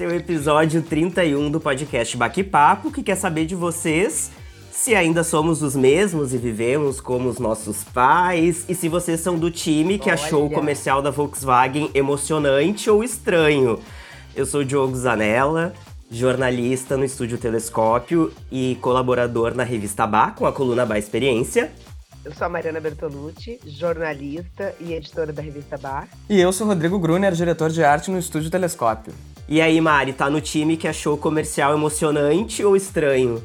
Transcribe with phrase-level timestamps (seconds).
[0.00, 4.30] Esse é o episódio 31 do podcast Baque Papo, que quer saber de vocês
[4.72, 9.38] se ainda somos os mesmos e vivemos como os nossos pais, e se vocês são
[9.38, 10.54] do time que achou o Olha.
[10.54, 13.78] comercial da Volkswagen emocionante ou estranho.
[14.34, 15.74] Eu sou o Diogo Zanella,
[16.10, 21.70] jornalista no Estúdio Telescópio e colaborador na revista Bá com a coluna Bá Experiência.
[22.24, 26.08] Eu sou a Mariana Bertolucci, jornalista e editora da revista Bar.
[26.26, 29.12] E eu sou Rodrigo Gruner, diretor de arte no Estúdio Telescópio.
[29.50, 33.42] E aí, Mari, tá no time que achou o comercial emocionante ou estranho?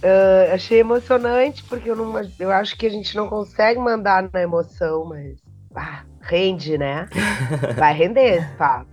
[0.00, 4.40] Ah, achei emocionante porque eu, não, eu acho que a gente não consegue mandar na
[4.40, 5.36] emoção, mas
[5.74, 7.08] ah, rende, né?
[7.76, 8.86] Vai render esse papo.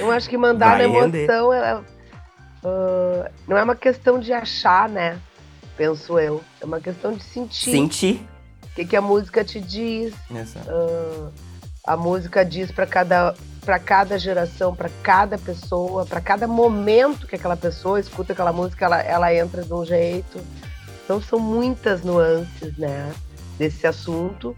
[0.00, 1.82] Eu acho que mandar Vai na emoção é,
[2.64, 5.18] ah, não é uma questão de achar, né?
[5.76, 6.42] Penso eu.
[6.58, 8.26] É uma questão de sentir Sentir.
[8.64, 10.70] o que, que a música te diz, Exato.
[10.70, 11.30] Ah,
[11.86, 13.34] a música diz para cada
[13.66, 18.84] para cada geração, para cada pessoa, para cada momento que aquela pessoa escuta aquela música,
[18.84, 20.40] ela, ela entra de um jeito.
[21.04, 23.12] Então são muitas nuances, né,
[23.58, 24.56] desse assunto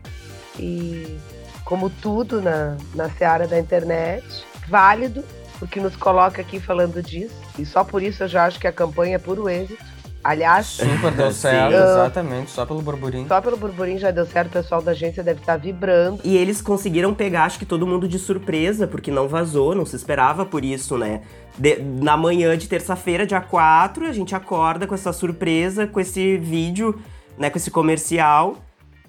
[0.59, 1.19] e
[1.65, 4.25] como tudo na, na seara da internet,
[4.69, 5.25] válido,
[5.59, 8.73] porque nos coloca aqui falando disso, e só por isso eu já acho que a
[8.73, 9.85] campanha é puro êxito.
[10.23, 11.39] Aliás, Super deu Sim.
[11.41, 11.93] certo, Ah.
[11.93, 13.27] exatamente, só pelo burburinho.
[13.29, 16.21] só pelo burburinho já deu certo, o pessoal da agência deve estar vibrando.
[16.25, 19.95] E eles conseguiram pegar, acho que todo mundo de surpresa, porque não vazou, não se
[19.97, 21.23] esperava por isso, né?
[21.57, 26.37] De- na manhã de terça-feira, dia 4, a gente acorda com essa surpresa, com esse
[26.37, 27.01] vídeo,
[27.39, 28.57] né, com esse comercial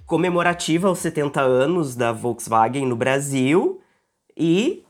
[0.06, 3.80] comemorativo aos 70 anos da Volkswagen no Brasil
[4.36, 4.83] e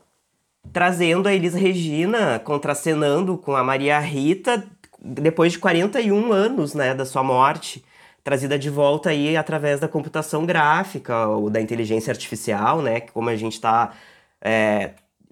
[0.72, 4.62] trazendo a Elis Regina contracenando com a Maria Rita
[5.02, 7.84] depois de 41 anos, né, da sua morte,
[8.22, 13.36] trazida de volta aí através da computação gráfica ou da inteligência artificial, né, como a
[13.36, 13.92] gente está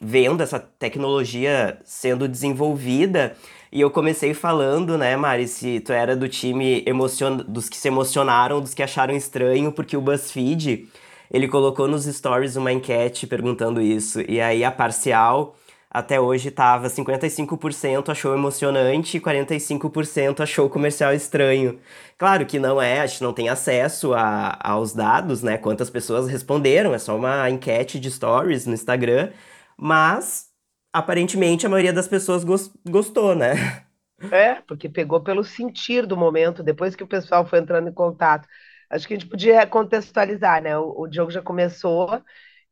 [0.00, 3.36] vendo essa tecnologia sendo desenvolvida.
[3.70, 7.36] E eu comecei falando, né, Mari, se tu era do time emocion...
[7.36, 10.88] dos que se emocionaram, dos que acharam estranho, porque o BuzzFeed,
[11.30, 14.22] ele colocou nos stories uma enquete perguntando isso.
[14.26, 15.54] E aí a parcial
[15.90, 21.78] até hoje tava 55% achou emocionante e 45% achou comercial estranho.
[22.18, 25.56] Claro que não é, a gente não tem acesso a, aos dados, né?
[25.58, 29.30] Quantas pessoas responderam, é só uma enquete de stories no Instagram,
[29.76, 30.48] mas
[30.92, 33.82] aparentemente a maioria das pessoas gos- gostou, né?
[34.30, 38.46] É, porque pegou pelo sentir do momento, depois que o pessoal foi entrando em contato.
[38.90, 40.76] Acho que a gente podia contextualizar, né?
[40.78, 42.22] O, o Diogo já começou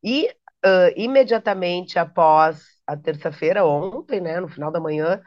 [0.03, 0.29] e
[0.63, 5.21] ah, imediatamente após a terça-feira, ontem, né, no final da manhã,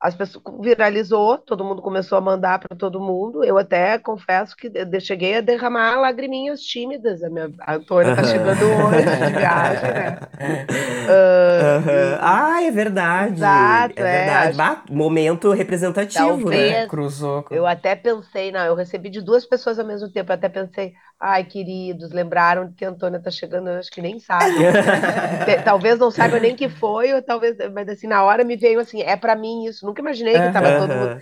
[0.00, 3.42] as pessoas viralizou, todo mundo começou a mandar para todo mundo.
[3.44, 4.70] Eu até confesso que
[5.00, 7.22] cheguei a derramar lagriminhas tímidas.
[7.22, 10.18] A minha a Antônia tá chegando hoje de viagem, né?
[11.08, 12.18] Ah, Aham.
[12.20, 13.34] Ah, é verdade.
[13.34, 14.48] Exato, é é, verdade.
[14.48, 16.48] acho- Bah, momento representativo, Talvez.
[16.48, 16.82] né?
[16.82, 17.42] É, cruzou.
[17.44, 20.30] com- Eu até pensei, não, eu recebi de duas pessoas ao mesmo tempo.
[20.30, 24.18] Eu até pensei, ai, queridos, lembraram que a Antônia tá chegando, eu acho que nem
[24.18, 24.50] sabe.
[25.64, 29.00] Talvez não saiba nem que foi, ou talvez, mas assim, na hora me veio assim,
[29.02, 29.85] é pra mim isso.
[29.86, 31.14] Nunca imaginei que tava todo mundo.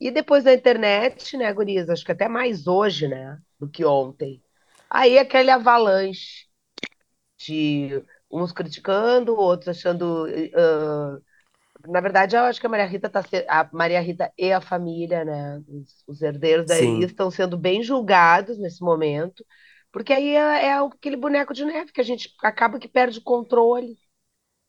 [0.00, 1.90] E depois da internet, né, gurias?
[1.90, 4.42] Acho que até mais hoje, né, do que ontem.
[4.90, 6.46] Aí aquele avalanche
[7.38, 10.26] de uns criticando, outros achando.
[10.56, 11.18] ah,
[11.88, 14.60] na verdade, eu acho que a Maria Rita tá se- a Maria Rita e a
[14.60, 17.10] família, né, os, os herdeiros da Sim.
[17.10, 19.44] Estão sendo bem julgados nesse momento,
[19.92, 23.22] porque aí é, é aquele boneco de neve que a gente acaba que perde o
[23.22, 23.98] controle.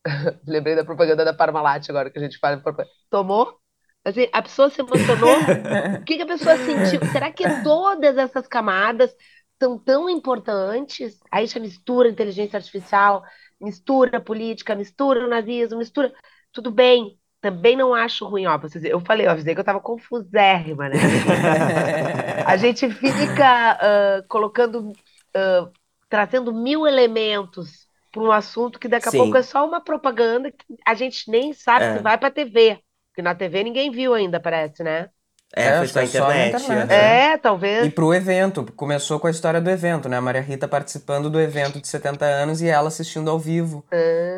[0.47, 2.61] Lembrei da propaganda da Parmalat agora que a gente fala.
[3.09, 3.59] Tomou?
[4.03, 5.29] Assim, a pessoa se emocionou.
[6.01, 7.05] O que que a pessoa sentiu?
[7.11, 9.13] Será que todas essas camadas
[9.61, 11.19] são tão importantes?
[11.31, 13.23] Aí já mistura inteligência artificial,
[13.59, 16.13] mistura política, mistura nazismo, mistura.
[16.51, 17.17] Tudo bem.
[17.41, 18.57] Também não acho ruim, ó.
[18.57, 18.83] vocês.
[18.83, 20.95] Eu falei, eu avisei que eu tava confusérrima, né?
[22.45, 24.91] A gente fica ah, colocando,
[25.33, 25.69] ah,
[26.09, 29.17] trazendo mil elementos para um assunto que daqui a Sim.
[29.19, 31.97] pouco é só uma propaganda que a gente nem sabe É.
[31.97, 32.79] se vai para TV.
[33.11, 35.09] Porque na TV ninguém viu ainda, parece, né?
[35.55, 36.63] É, É, foi só a que é só internet.
[36.63, 36.91] internet.
[36.91, 37.01] aham.
[37.01, 37.85] É, talvez.
[37.87, 40.17] E pro evento, começou com a história do evento, né?
[40.17, 43.83] A Maria Rita participando do evento de 70 anos e ela assistindo ao vivo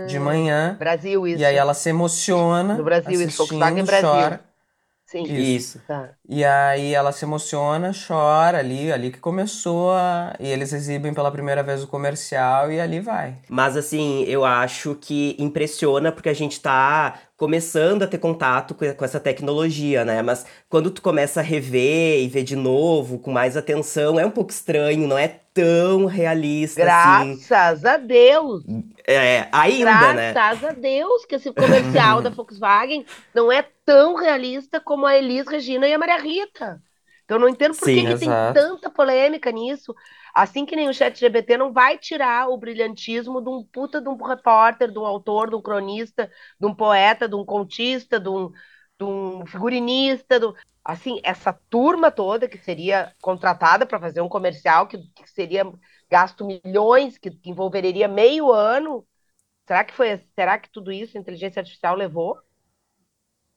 [0.07, 0.77] de manhã.
[0.79, 1.41] Brasil, isso.
[1.41, 2.75] E aí ela se emociona.
[2.75, 4.09] No Brasil, isso, Volkswagen Brasil.
[4.09, 4.41] chora.
[5.06, 5.24] Sim.
[5.24, 5.81] Isso.
[5.85, 6.12] Tá.
[6.33, 10.33] E aí ela se emociona, chora ali, ali que começou a...
[10.39, 13.36] E eles exibem pela primeira vez o comercial e ali vai.
[13.50, 19.04] Mas assim, eu acho que impressiona porque a gente tá começando a ter contato com
[19.04, 20.22] essa tecnologia, né?
[20.22, 24.30] Mas quando tu começa a rever e ver de novo, com mais atenção, é um
[24.30, 27.36] pouco estranho, não é tão realista assim.
[27.50, 28.63] Graças a Deus.
[29.07, 30.31] É, ainda, né?
[30.34, 33.04] Graças a Deus que esse comercial da Volkswagen
[33.34, 36.81] não é tão realista como a Elis Regina e a Maria Rita.
[37.31, 38.53] Então eu não entendo por que, Sim, que tem exato.
[38.53, 39.95] tanta polêmica nisso.
[40.33, 44.09] Assim que nem o chat GBT não vai tirar o brilhantismo de um puta de
[44.09, 46.29] um repórter, de um autor, de um cronista,
[46.59, 48.50] de um poeta, de um contista, de um,
[49.00, 50.53] de um figurinista, do...
[50.83, 55.63] assim, essa turma toda que seria contratada para fazer um comercial que, que seria
[56.09, 59.07] gasto milhões, que, que envolveria meio ano.
[59.65, 62.38] Será que foi, será que tudo isso a inteligência artificial levou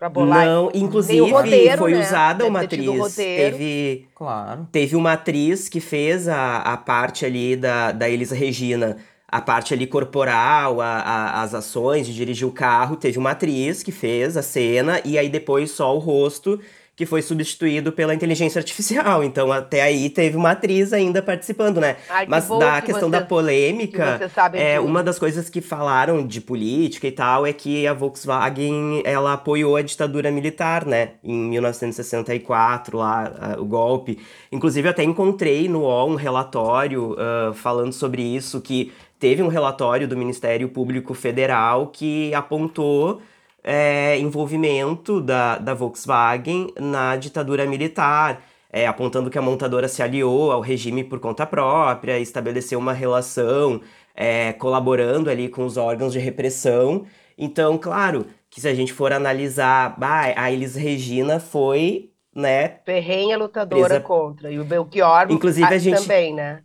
[0.05, 0.45] para bolar?
[0.47, 2.01] Não, inclusive roteiro, foi né?
[2.01, 3.15] usada Deve uma atriz.
[3.15, 4.69] Teve, Claro.
[4.71, 8.97] teve uma atriz que fez a, a parte ali da, da Elisa Regina,
[9.27, 12.97] a parte ali corporal, a, a- as ações de dirigir o carro.
[12.97, 16.61] Teve uma atriz que fez a cena e aí depois só o rosto
[16.96, 19.25] que foi substituído pela inteligência artificial.
[19.25, 21.96] Então até aí teve uma atriz ainda participando, né?
[22.08, 24.88] Ai, Mas da que questão da polêmica, que é, tudo.
[24.88, 29.76] uma das coisas que falaram de política e tal é que a Volkswagen ela apoiou
[29.76, 31.12] a ditadura militar, né?
[31.23, 34.19] Em 1964, lá, o golpe.
[34.52, 39.49] Inclusive, eu até encontrei no UOL um relatório ah, falando sobre isso, que teve um
[39.49, 43.20] relatório do Ministério Público Federal que apontou
[43.64, 50.52] é, envolvimento da, da Volkswagen na ditadura militar, é, apontando que a montadora se aliou
[50.52, 53.81] ao regime por conta própria, estabeleceu uma relação,
[54.14, 57.06] é, colaborando ali com os órgãos de repressão.
[57.38, 62.81] Então, claro, que se a gente for analisar, bah, a Elis Regina foi, né?
[62.84, 64.50] Ferrenha lutadora Presa- contra.
[64.52, 66.62] E o Belchior Inclusive, a ah, gente- também, né?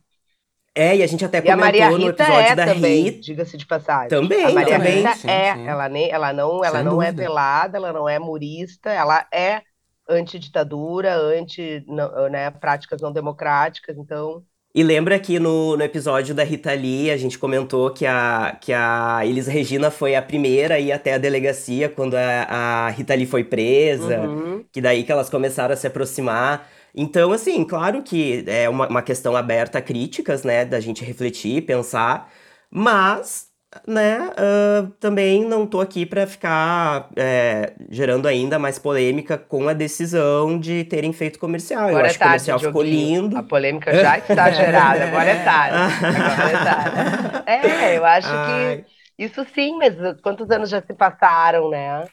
[0.76, 3.04] É, e a gente até E a Maria comentou no Rita episódio é da também,
[3.04, 3.20] Rita.
[3.20, 4.08] diga-se de passagem.
[4.08, 4.98] Também, a Maria também.
[4.98, 5.68] Rita Sim, é, sim.
[5.68, 9.62] ela, nem, ela não, ela Sem não é velada, ela não é murista, ela é
[10.08, 14.44] antiditadura, anti não- né, práticas não democráticas, então
[14.74, 18.72] E lembra que no, no episódio da Rita Lee, a gente comentou que a, que
[18.72, 22.44] a Elis Regina foi a primeira a ir até a delegacia quando a,
[22.88, 24.64] a Rita Lee foi presa, uhum.
[24.72, 26.68] que daí que elas começaram a se aproximar.
[26.96, 31.66] Então, assim, claro que é uma, uma questão aberta a críticas, né, da gente refletir,
[31.66, 32.32] pensar,
[32.70, 33.48] mas,
[33.88, 39.74] né, ah, também não tô aqui pra ficar é, gerando ainda mais polêmica com a
[39.74, 41.90] decisão de terem feito comercial.
[41.90, 43.38] Eu Agora acho é que o tarde, comercial ficou lindo.
[43.38, 45.86] A polêmica já está gerada, agora é tarde.
[46.14, 47.04] Agora é tarde.
[47.46, 48.38] É, eu acho Ai.
[48.38, 48.86] que
[49.18, 52.10] isso sim, mas quantos anos já se passaram, né?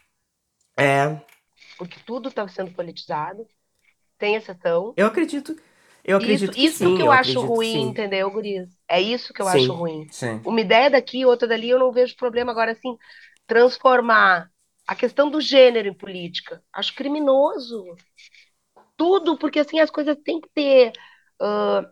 [0.79, 1.21] É,
[1.79, 3.47] Porque tudo está sendo politizado,
[4.19, 4.97] tem exceção.
[4.97, 5.57] eu acredito.
[6.05, 7.89] Eu acredito isso que isso sim, que eu, eu acho ruim, sim.
[7.89, 8.69] entendeu, Gurias?
[8.89, 9.49] É isso que eu Sim.
[9.49, 10.11] acho ruim.
[10.11, 10.41] Sim.
[10.45, 12.53] Uma ideia daqui, outra dali, eu não vejo problema.
[12.53, 12.97] Agora, assim,
[13.47, 14.51] transformar
[14.87, 17.85] a questão do gênero em política, acho criminoso.
[18.97, 20.93] Tudo, porque assim, as coisas têm que ter.
[21.41, 21.91] ah,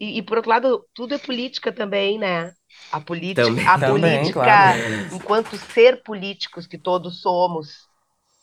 [0.00, 2.54] e, e, por outro lado, tudo é política também, né?
[2.90, 3.64] A política, Também.
[3.64, 4.82] a Também, política, claro.
[5.10, 7.88] enquanto ser políticos que todos somos,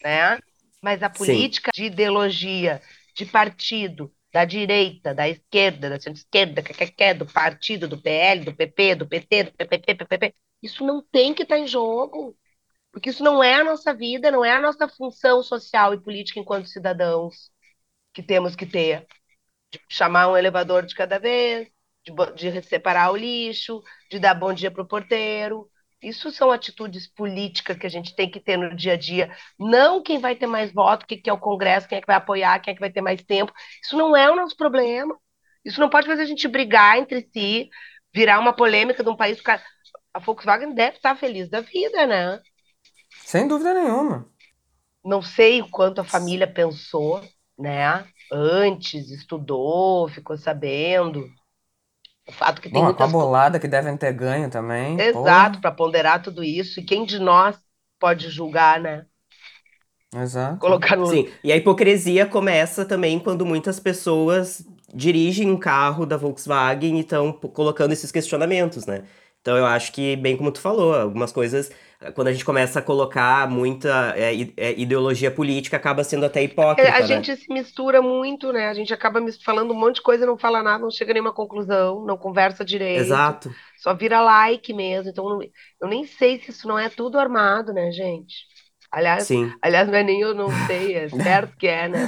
[0.03, 0.39] né?
[0.81, 1.15] Mas a Sim.
[1.19, 2.81] política de ideologia,
[3.19, 8.45] de partido, da direita, da esquerda, da centro-esquerda, que que que, do partido, do PL,
[8.45, 12.37] do PP, do PT, do PPP, PPP, isso não tem que estar em jogo.
[12.91, 16.39] Porque isso não é a nossa vida, não é a nossa função social e política
[16.39, 17.51] enquanto cidadãos
[18.13, 19.07] que temos que ter.
[19.71, 21.69] De chamar um elevador de cada vez,
[22.05, 22.13] de,
[22.51, 25.69] de separar o lixo, de dar bom dia pro porteiro.
[26.01, 29.35] Isso são atitudes políticas que a gente tem que ter no dia a dia.
[29.59, 32.15] Não quem vai ter mais voto, o que é o Congresso, quem é que vai
[32.15, 33.53] apoiar, quem é que vai ter mais tempo.
[33.83, 35.17] Isso não é o nosso problema.
[35.63, 37.69] Isso não pode fazer a gente brigar entre si,
[38.13, 39.41] virar uma polêmica de um país.
[40.13, 42.39] A Volkswagen deve estar feliz da vida, né?
[43.25, 44.25] Sem dúvida nenhuma.
[45.03, 47.21] Não sei o quanto a família pensou,
[47.57, 48.07] né?
[48.31, 51.29] Antes, estudou, ficou sabendo.
[52.29, 55.01] O fato que tem Bom, com a muitas bolada que devem ter ganho também.
[55.01, 56.79] Exato, para ponderar tudo isso.
[56.79, 57.57] E quem de nós
[57.99, 59.05] pode julgar, né?
[60.15, 60.59] Exato.
[60.59, 61.07] Colocar no.
[61.07, 67.01] Sim, e a hipocrisia começa também quando muitas pessoas dirigem um carro da Volkswagen e
[67.01, 69.03] estão colocando esses questionamentos, né?
[69.41, 71.71] Então eu acho que, bem como tu falou, algumas coisas,
[72.15, 76.89] quando a gente começa a colocar muita é, é, ideologia política, acaba sendo até hipócrita,
[76.89, 77.05] A né?
[77.05, 78.67] gente se mistura muito, né?
[78.69, 81.33] A gente acaba falando um monte de coisa, não fala nada, não chega a nenhuma
[81.33, 83.53] conclusão, não conversa direito, Exato.
[83.77, 85.09] só vira like mesmo.
[85.09, 85.41] Então,
[85.81, 88.45] eu nem sei se isso não é tudo armado, né, gente?
[88.91, 89.51] Aliás, Sim.
[89.61, 92.07] aliás, não é nem eu não sei, é certo que é, né?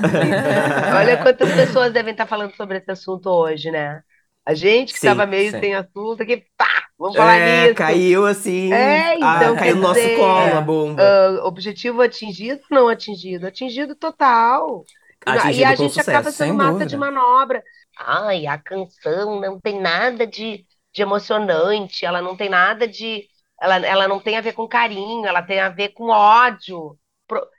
[0.97, 4.03] Olha quantas pessoas devem estar falando sobre esse assunto hoje, né?
[4.51, 5.59] A gente que Sim, estava meio sim.
[5.59, 7.75] sem assunto, aqui, pá, vamos falar É, nisso.
[7.75, 8.73] caiu assim.
[8.73, 11.19] É, ah, então, caiu no nosso colo a bomba.
[11.19, 14.87] Ah, objetivo atingido, não atingido, atingido total.
[15.25, 16.85] E Atingido a com gente acaba sucesso, sendo sem massa dúvida.
[16.85, 17.63] de manobra.
[17.97, 23.27] Ai, a canção não tem nada de, de emocionante, ela não tem nada de.
[23.61, 26.97] Ela, ela não tem a ver com carinho, ela tem a ver com ódio.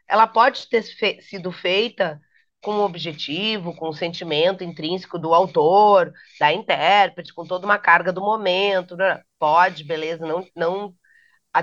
[0.09, 2.21] Ela pode ter fe- sido feita
[2.63, 8.13] com um objetivo, com um sentimento intrínseco do autor, da intérprete, com toda uma carga
[8.13, 8.97] do momento.
[8.97, 9.23] né?
[9.39, 10.95] Pode, beleza, não, não.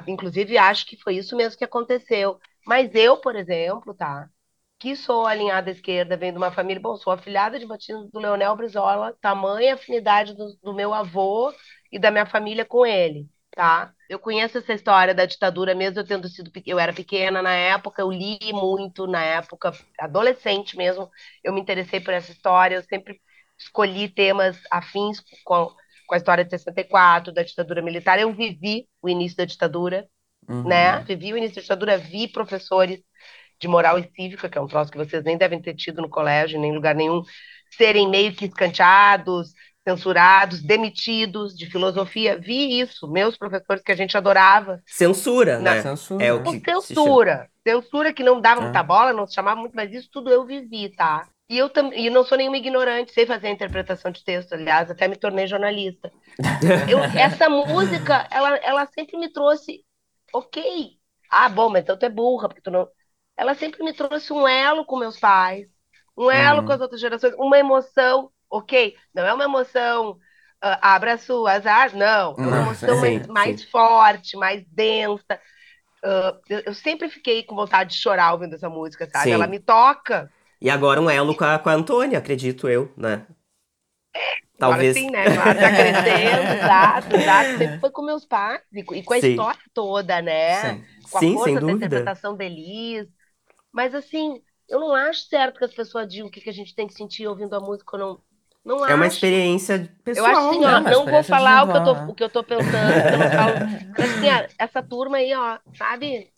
[0.08, 2.40] Inclusive, acho que foi isso mesmo que aconteceu.
[2.66, 4.30] Mas eu, por exemplo, tá?
[4.80, 8.20] que sou alinhada à esquerda, venho de uma família, bom, sou afilhada de batismo do
[8.20, 11.54] Leonel Brizola, tamanha afinidade do, do meu avô
[11.92, 13.94] e da minha família com ele, tá?
[14.10, 18.02] Eu conheço essa história da ditadura, mesmo eu tendo sido, eu era pequena na época,
[18.02, 21.10] eu li muito na época, adolescente mesmo,
[21.44, 23.20] eu me interessei por essa história, eu sempre
[23.58, 25.72] escolhi temas afins com,
[26.08, 30.08] com a história de 64, da ditadura militar, eu vivi o início da ditadura,
[30.50, 30.66] Uhum.
[30.66, 31.00] né?
[31.04, 33.02] Vivi o início da ditadura, vi professores
[33.60, 36.10] de moral e cívica, que é um troço que vocês nem devem ter tido no
[36.10, 37.24] colégio, nem em lugar nenhum,
[37.72, 39.54] serem meio que escanteados,
[39.88, 42.38] censurados, demitidos de filosofia.
[42.38, 44.82] Vi isso, meus professores que a gente adorava.
[44.86, 45.82] Censura, né?
[45.82, 46.24] Censura.
[46.26, 47.50] É o que censura.
[47.68, 48.64] Censura que não dava É.
[48.64, 51.28] muita bola, não se chamava muito, mas isso tudo eu vivi, tá?
[51.50, 54.90] E eu também, e não sou nenhuma ignorante, sei fazer a interpretação de texto, aliás,
[54.92, 56.12] até me tornei jornalista.
[56.86, 59.84] Eu- essa música, ela, ela sempre me trouxe,
[60.34, 60.98] ok.
[61.30, 62.88] Ah, bom, mas então tu é burra, porque tu não.
[63.38, 65.68] Ela sempre me trouxe um elo com meus pais,
[66.18, 66.66] um elo Uhum.
[66.66, 68.96] com as outras gerações, uma emoção, ok.
[69.14, 70.20] Não é uma emoção,
[70.62, 72.36] ah, abra suas asas, não.
[72.38, 72.98] É uma emoção
[73.30, 75.40] mais, forte, mais densa.
[76.04, 79.26] Ah, eu, eu sempre fiquei com vontade de chorar ouvindo essa música, sabe?
[79.26, 79.34] Sim.
[79.34, 80.32] Ela me toca.
[80.62, 83.26] E agora um elo com a, com a Antônia, acredito eu, né?
[84.58, 84.98] Talvez.
[84.98, 85.36] Agora sim, né?
[85.36, 87.58] Claro, tá crescendo, exato, exato.
[87.58, 89.30] Sempre foi com meus pais e com, a Sim.
[89.30, 90.74] história toda, né?
[90.74, 90.86] Sim.
[91.10, 91.86] Com a Sim, força sem da dúvida.
[91.86, 93.08] interpretação da Elis.
[93.72, 96.76] Mas assim, eu não acho certo que as pessoas digam o que, que a gente
[96.76, 98.29] tem que sentir ouvindo a música ou não.
[98.70, 99.16] Não É uma acho.
[99.16, 100.68] experiência Eu pessoal, acho assim, né?
[100.68, 102.06] ó, não vou experiência falar o que, eu tô, né?
[102.08, 103.10] o que eu tô pensando.
[103.10, 103.56] Eu não falo.
[103.98, 106.32] Mas assim, ó, essa turma aí, ó, sabe?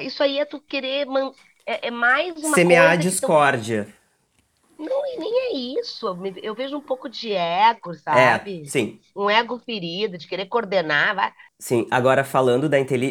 [0.00, 1.06] Isso aí é tu querer.
[1.06, 1.32] man-
[1.66, 3.88] É, é mais uma Semear a coisa que tão- discórdia.
[4.82, 6.06] Não, e nem é isso.
[6.42, 8.66] Eu vejo um pouco de ego, É, sabe?
[8.66, 8.98] sim.
[9.14, 11.14] Um ego ferido, de querer coordenar.
[11.14, 11.32] Vai.
[11.58, 12.68] Sim, agora falando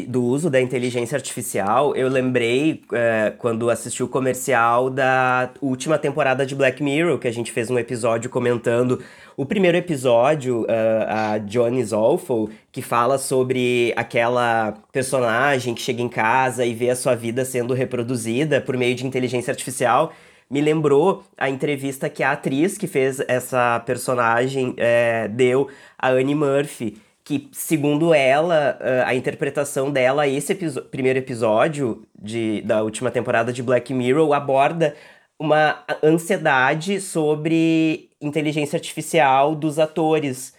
[0.09, 6.45] do uso da inteligência artificial, eu lembrei é, quando assisti o comercial da última temporada
[6.45, 9.01] de Black Mirror, que a gente fez um episódio comentando
[9.37, 16.09] o primeiro episódio, é, a Johnny Awful, que fala sobre aquela personagem que chega em
[16.09, 20.11] casa e vê a sua vida sendo reproduzida por meio de inteligência artificial.
[20.51, 26.35] Me lembrou a entrevista que a atriz que fez essa personagem é, deu, a Annie
[26.35, 30.53] Murphy que, segundo ela, eh, a interpretação dela, esse
[30.89, 34.95] primeiro episódio de, da última temporada de Black Mirror aborda
[35.39, 40.53] uma ansiedade sobre inteligência artificial dos atores.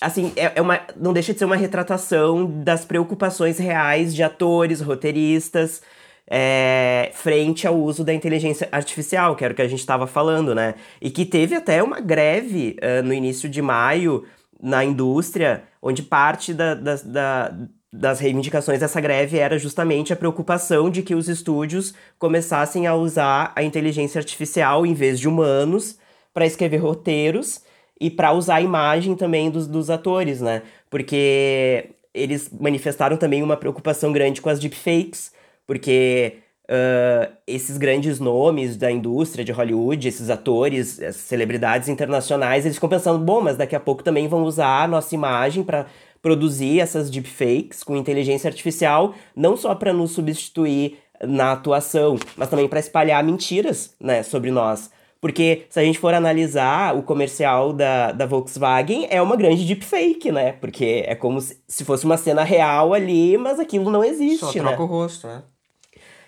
[0.00, 4.80] Assim, é, é uma, não deixa de ser uma retratação das preocupações reais de atores,
[4.80, 5.82] roteiristas,
[6.30, 10.54] é, frente ao uso da inteligência artificial, que era o que a gente estava falando,
[10.54, 10.74] né?
[11.00, 14.24] E que teve até uma greve eh, no início de maio
[14.62, 17.52] na indústria, onde parte da- das- da-
[17.92, 23.52] das reivindicações dessa greve era justamente a preocupação de que os estúdios começassem a usar
[23.54, 25.98] a inteligência artificial em vez de humanos
[26.32, 27.62] para escrever roteiros
[28.00, 30.62] e para usar a imagem também dos, dos atores, né?
[30.90, 35.32] Porque eles manifestaram também uma preocupação grande com as deepfakes,
[35.66, 42.76] porque ah, esses grandes nomes da indústria de Hollywood, esses atores, essas celebridades internacionais, eles
[42.76, 45.86] ficam pensando, bom, mas daqui a pouco também vão usar a nossa imagem para
[46.22, 52.66] produzir essas deepfakes com inteligência artificial, não só para nos substituir na atuação, mas também
[52.66, 54.90] para espalhar mentiras, né, sobre nós.
[55.20, 60.30] Porque se a gente for analisar o comercial da, da Volkswagen, é uma grande deepfake,
[60.30, 60.52] né?
[60.52, 64.52] Porque é como se, se fosse uma cena real ali, mas aquilo não existe, Só
[64.52, 64.60] né?
[64.60, 65.42] troca o rosto, né?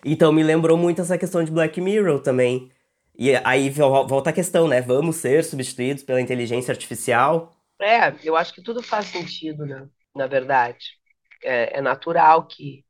[0.07, 2.71] Então me lembrou muito essa questão de Black Mirror também.
[3.19, 4.81] E aí vol- volta a questão, né?
[4.81, 7.53] Vamos ser substituídos pela inteligência artificial?
[7.81, 9.89] É, eu acho que tudo faz sentido, né?
[10.15, 10.99] Na verdade.
[11.43, 12.85] É, é natural que,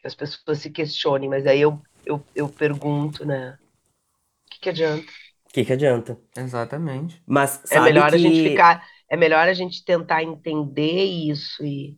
[0.00, 3.58] que as pessoas se questionem, mas aí eu, eu, eu pergunto, né?
[4.48, 5.12] O que que adianta?
[5.48, 6.18] O que, que adianta?
[6.36, 7.22] Exatamente.
[7.26, 8.18] Mas É melhor a que...
[8.18, 11.96] gente ficar, é melhor a gente tentar entender isso e.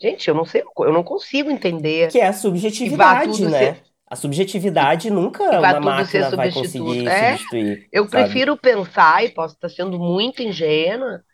[0.00, 3.58] Gente, eu não sei, eu não consigo entender Que é a subjetividade, tudo né?
[3.58, 3.82] ser.
[4.12, 7.88] A subjetividade nunca vai uma tudo máquina ser vai conseguir É, substituir.
[7.90, 8.10] Eu sabe?
[8.10, 11.24] prefiro pensar, e posso estar sendo muito ingênua,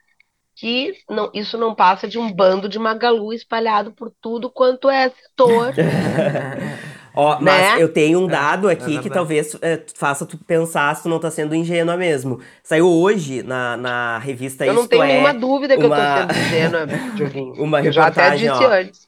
[0.57, 5.11] que não, isso não passa de um bando de magalu espalhado por tudo quanto é
[5.11, 5.75] setor.
[7.15, 7.75] Ó, mas Né?
[7.75, 9.11] eu tenho um dado é aqui que verdade.
[9.11, 12.41] talvez é, faça tu pensar se tu não tá sendo ingênua mesmo.
[12.63, 16.05] Saiu hoje na, na revista Eu não tenho É, nenhuma dúvida que eu uma- tô
[16.11, 17.55] sendo ingênua, Dioguinho.
[17.57, 18.67] Uma Eu já até reportagem, disse ó.
[18.67, 19.08] antes.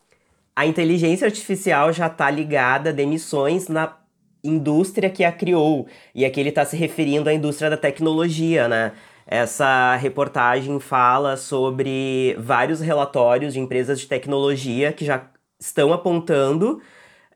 [0.55, 3.97] A inteligência artificial já está ligada a demissões na
[4.43, 5.87] indústria que a criou.
[6.15, 8.93] E aqui ele está se referindo à indústria da tecnologia, né?
[9.27, 16.81] Essa reportagem fala sobre vários relatórios de empresas de tecnologia que já estão apontando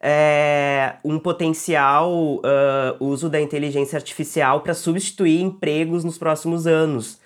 [0.01, 7.21] é, um potencial ah, uso da inteligência artificial para substituir empregos nos próximos anos.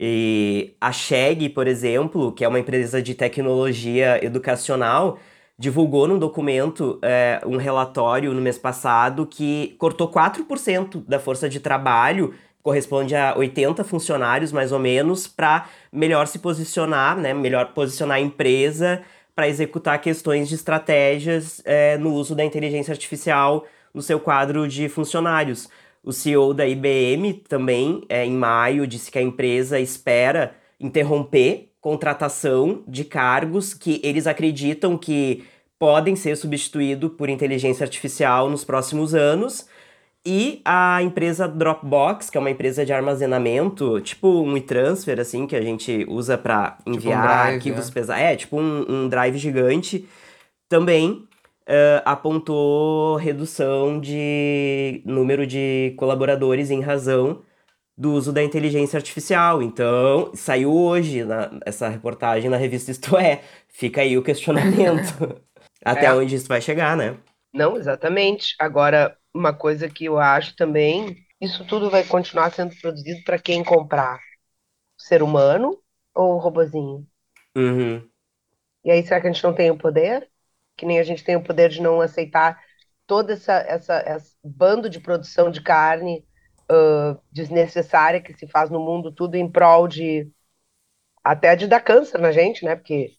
[0.00, 5.18] E a Chegg, por exemplo, que é uma empresa de tecnologia educacional,
[5.62, 11.60] divulgou num documento é, um relatório no mês passado que cortou 4% da força de
[11.60, 18.16] trabalho, corresponde a 80 funcionários mais ou menos, para melhor se posicionar, né, melhor posicionar
[18.16, 19.02] a empresa
[19.36, 23.64] para executar questões de estratégias é, no uso da inteligência artificial
[23.94, 25.68] no seu quadro de funcionários.
[26.02, 32.84] O CEO da IBM também, é, em maio, disse que a empresa espera interromper contratação
[32.86, 35.44] de cargos que eles acreditam que
[35.82, 39.66] podem ser substituídos por inteligência artificial nos próximos anos.
[40.24, 45.56] E a empresa Dropbox, que é uma empresa de armazenamento, tipo um e-transfer, assim, que
[45.56, 47.92] a gente usa para enviar drive, arquivos é.
[47.92, 48.22] pesados.
[48.22, 50.08] É, tipo um, um drive gigante.
[50.68, 51.26] Também
[51.66, 57.42] eh, apontou redução de número de colaboradores em razão
[57.98, 59.60] do uso da inteligência artificial.
[59.60, 63.40] Então, saiu hoje na, essa reportagem na revista Isto É.
[63.66, 65.42] Fica aí o questionamento.
[65.84, 66.12] Até É.
[66.12, 67.16] onde isso vai chegar, né?
[67.52, 68.54] Não, exatamente.
[68.58, 73.62] Agora, uma coisa que eu acho também, isso tudo vai continuar sendo produzido para quem
[73.62, 74.16] comprar?
[74.98, 75.78] O ser humano
[76.14, 77.06] ou o robozinho?
[77.56, 78.08] Uhum.
[78.84, 80.28] E aí, será que a gente não tem o poder?
[80.76, 82.60] Que nem a gente tem o poder de não aceitar
[83.06, 86.24] toda essa, essa, essa bando de produção de carne
[86.70, 90.30] ãh, desnecessária que se faz no mundo, tudo em prol de
[91.24, 92.76] até de dar câncer na gente, né?
[92.76, 93.12] Porque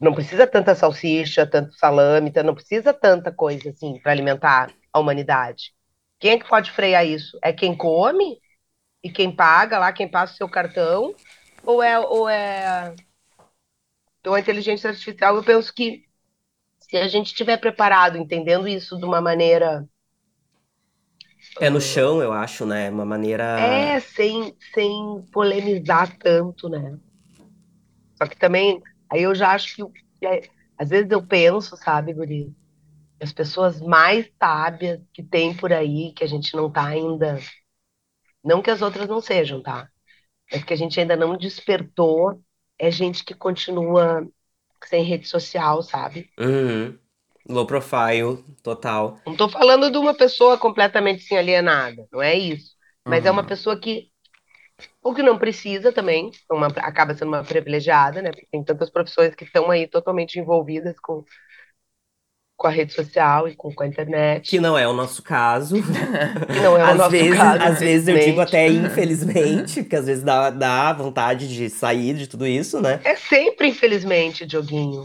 [0.00, 5.72] não precisa tanta salsicha, tanto salame, não precisa tanta coisa assim para alimentar a humanidade.
[6.18, 7.38] Quem é que pode frear isso?
[7.42, 8.38] É quem come
[9.02, 11.14] e quem paga lá, quem passa o seu cartão,
[11.64, 12.94] ou é, ou é
[14.20, 16.02] então, a inteligência artificial, eu penso que
[16.80, 19.86] se a gente estiver preparado, entendendo isso de uma maneira
[21.60, 22.90] É no chão, eu acho, né?
[22.90, 23.44] Uma maneira.
[23.60, 26.98] é sem, sem polemizar tanto, né?
[28.16, 28.80] Só que também,
[29.14, 29.76] aí eu já acho
[30.20, 30.42] que, é-
[30.78, 32.54] às vezes eu penso, sabe, Guri,
[33.20, 37.38] as pessoas mais sábias que tem por aí, que a gente não tá ainda,
[38.44, 39.88] não que as outras não sejam, tá?
[40.52, 42.42] Mas que a gente ainda não despertou,
[42.78, 44.26] é gente que continua
[44.86, 46.30] sem rede social, sabe?
[46.38, 46.98] Uhum.
[47.48, 49.20] Low profile, total.
[49.26, 52.74] Não tô falando de uma pessoa completamente assim, alienada, não é isso.
[53.06, 53.46] Mas é uma Uhum.
[53.46, 54.10] pessoa que,
[55.02, 58.30] ou que não precisa também, uma, acaba sendo uma privilegiada, né?
[58.30, 61.24] Porque tem tantas profissões que estão aí totalmente envolvidas com,
[62.56, 64.48] com a rede social e com, com a internet.
[64.48, 65.76] Que não é o nosso caso.
[66.52, 69.96] Que não é o às nosso vezes, caso, às vezes eu digo até infelizmente, porque
[69.96, 73.00] às vezes dá, dá vontade de sair de tudo isso, né?
[73.04, 75.02] É sempre, infelizmente, Dioguinho.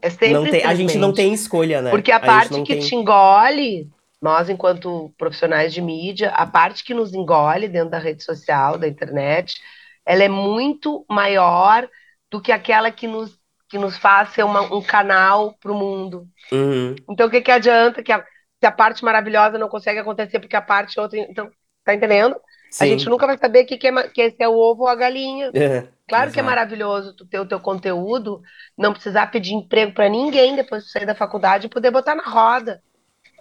[0.00, 1.90] É sempre, Não tem, a gente não tem escolha, né?
[1.90, 3.88] Porque a, gente parte que tem- te engole,
[4.22, 8.86] nós, enquanto profissionais de mídia, a parte que nos engole dentro da rede social, da
[8.86, 9.60] internet,
[10.06, 11.88] ela é muito maior
[12.30, 13.36] do que aquela que nos,
[13.68, 16.28] que nos faz ser uma- um canal para o mundo.
[16.52, 16.94] Uhum.
[17.10, 18.24] Então, o que, que adianta que a,
[18.60, 21.18] se a parte maravilhosa não consegue acontecer porque a parte outra.
[21.18, 21.50] Então,
[21.84, 22.36] tá entendendo?
[22.36, 22.38] A
[22.70, 22.90] Sim.
[22.90, 25.50] gente nunca vai saber que, que, é, que esse é o ovo ou a galinha.
[25.52, 25.88] É.
[26.08, 28.40] Claro que é maravilhoso tu ter o teu conteúdo,
[28.78, 32.22] não precisar pedir emprego para ninguém depois de sair da faculdade e poder botar na
[32.22, 32.82] roda.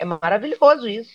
[0.02, 1.14] É maravilhoso isso.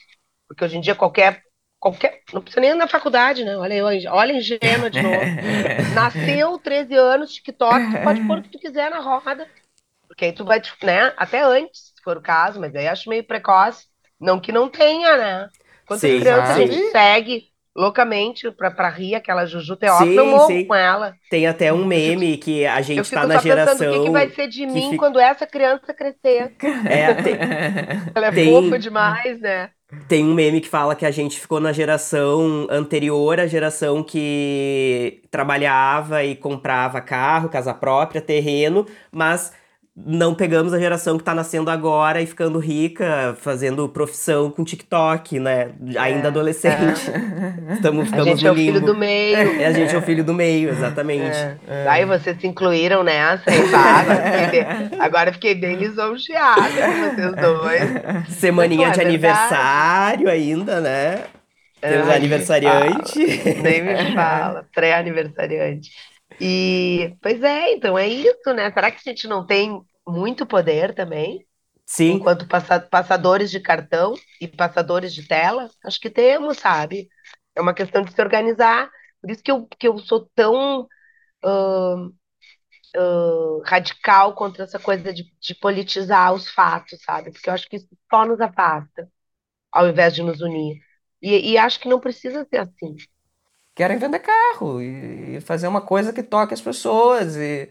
[0.48, 1.42] Porque hoje em dia qualquer
[1.80, 3.56] qualquer não precisa nem ir na faculdade, né?
[3.56, 5.36] Olha eu, olha a ingênua de novo.
[5.88, 9.50] Nasceu 13 anos, TikTok, tu pode pôr o que tu quiser na roda.
[10.08, 11.14] Porque aí tu vai, né?
[11.16, 13.86] Até antes, se for o caso, mas aí acho meio precoce.
[14.20, 15.50] Não que não tenha, né?
[15.86, 20.66] Quantas Sim, crianças a gente segue loucamente pra, pra rir aquela Juju Teófilo, eu morro
[20.66, 21.14] com ela.
[21.30, 23.90] Tem até um meme que a Eu gente fico tá na só pensando geração.
[23.90, 26.54] o que, que vai ser de mim fica- quando essa criança crescer.
[26.88, 27.34] É, tem,
[28.14, 29.70] Ela é Tem- fofa demais, né?
[30.08, 35.22] tem um meme que fala que a gente ficou na geração anterior à geração que
[35.30, 39.52] trabalhava e comprava carro, casa própria, terreno, mas
[39.96, 45.40] não pegamos a geração que tá nascendo agora e ficando rica, fazendo profissão com TikTok,
[45.40, 45.70] né?
[45.98, 47.10] Ainda É, adolescente.
[47.72, 49.36] Estamos, A ficamos gente é o filho do meio.
[49.36, 51.36] É, a gente é o filho do meio, exatamente.
[51.66, 51.88] É.
[51.88, 57.14] Aí vocês se incluíram nessa, e pá, agora fiquei bem, agora fiquei bem lisonjeada com
[57.14, 58.36] vocês dois.
[58.36, 61.24] Semaninha de é aniversário ainda, né?
[61.80, 63.18] Temos Ai, aniversariante.
[63.62, 65.90] Nem me fala, pré-aniversariante.
[66.40, 68.70] E, pois é, então é isso, né?
[68.72, 71.46] Será que a gente não tem muito poder também,
[71.86, 75.70] Sim, enquanto passa- passadores de cartão e passadores de tela?
[75.84, 77.08] Acho que temos, sabe?
[77.56, 78.90] É uma questão de se organizar.
[79.20, 80.88] Por isso que eu, que eu sou tão
[81.44, 82.12] ahn,
[82.96, 87.32] ahn, radical contra essa coisa de, de politizar os fatos, sabe?
[87.32, 89.10] Porque eu acho que isso só nos afasta,
[89.72, 90.80] ao invés de nos unir.
[91.22, 92.96] E, e acho que não precisa ser assim.
[93.76, 97.70] Querem vender carro e, e fazer uma coisa que toque as pessoas e,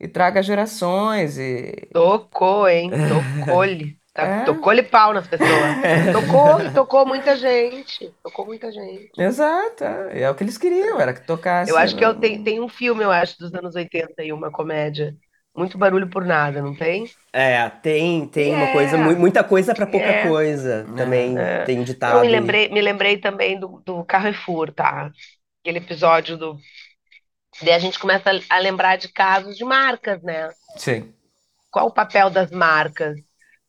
[0.00, 2.90] e traga gerações e Tocou, hein?
[2.90, 3.98] Tocou-lhe.
[4.14, 4.44] Tá- É.
[4.44, 5.50] Tocou-lhe pau nas pessoas.
[6.12, 8.14] Tocou, tocou muita gente.
[8.22, 9.10] Tocou muita gente.
[9.18, 11.68] Exato, é é o que eles queriam, era que tocasse.
[11.70, 14.32] Eu acho que eu no- tenho, tem um filme, eu acho, dos anos 80 e
[14.32, 15.16] uma comédia.
[15.56, 17.08] Muito barulho por nada, não tem?
[17.32, 18.72] é, tem, tem uma É.
[18.72, 20.26] coisa, mu- muita coisa pra pouca É.
[20.28, 20.84] coisa.
[20.96, 21.64] Também É.
[21.64, 22.16] tem ditado.
[22.16, 25.12] Eu me lembrei, me lembrei também do, do Carrefour, tá?
[25.62, 26.58] Aquele episódio do.
[27.62, 30.50] Daí a gente começa a, lembrar de casos de marcas, né?
[30.76, 31.12] Sim.
[31.70, 33.16] Qual o papel das marcas?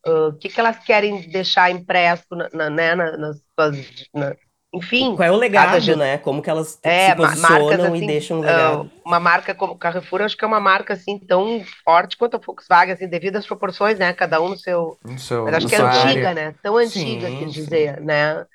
[0.05, 4.05] Ah, O que que elas querem deixar impresso na, na- né, na- nas suas.
[4.13, 4.35] na-
[4.75, 6.17] enfim, Qual é o legado, cada né?
[6.17, 8.91] Como que elas É, se posicionam marcas e assim, deixam um ah, legado.
[9.05, 12.93] uma marca como Carrefour, acho que é uma marca assim tão forte quanto a Volkswagen,
[12.93, 14.13] assim, devido às proporções, né?
[14.13, 14.99] Cada um no seu.
[15.03, 16.35] No seu, Mas acho no que é antiga, área.
[16.35, 16.53] né?
[16.61, 17.53] Tão antiga, Sim, quis sim.
[17.53, 18.45] dizer, né?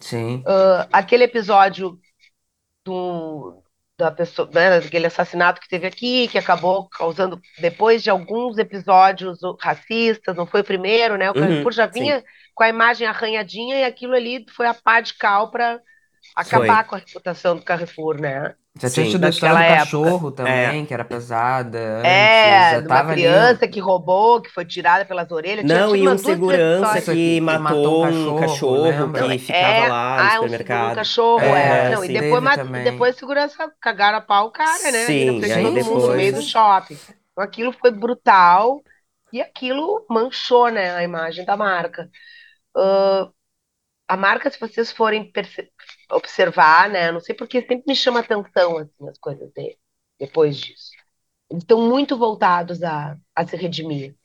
[0.00, 0.46] Sim.
[0.46, 1.98] Ah, aquele episódio
[2.84, 3.62] do,
[3.98, 9.40] da pessoa, né, daquele assassinato que teve aqui, que acabou causando, depois de alguns episódios
[9.60, 11.30] racistas, não foi o primeiro, né?
[11.30, 12.16] O Uhum, Carrefour já sim.
[12.54, 15.80] Com a imagem arranhadinha e aquilo ali foi a pá de cal para
[16.34, 18.56] acabar com a reputação do Carrefour, né?
[18.80, 21.78] Já tinha Sim, tido a história do cachorro também, que era pesada.
[22.02, 25.64] É, antes, uma tava ali- criança que roubou, que foi tirada pelas orelhas.
[25.66, 29.38] Tinha Não, e um segurança que, que matou, um um cachorro, cachorro, que lembra?
[29.38, 30.90] ficava É, lá no ah, um supermercado.
[30.90, 31.96] cachorro, É, é.
[31.96, 32.74] Não, e depois, Teve ma- também.
[32.74, 35.14] depois segurança cagaram a pau o cara, né?
[35.14, 37.00] Sim, na frente e de aí todo mundo, no meio do depois- shopping.
[37.32, 38.82] Então aquilo foi brutal
[39.32, 42.10] e aquilo manchou, né, a imagem da marca.
[42.76, 43.30] Ah,
[44.08, 45.32] a marca, se vocês forem
[46.12, 49.78] observar, né, não sei porque sempre me chama atenção assim, as coisas dele,
[50.18, 50.90] depois disso.
[51.50, 54.16] Eles estão muito voltados a, a se redimir.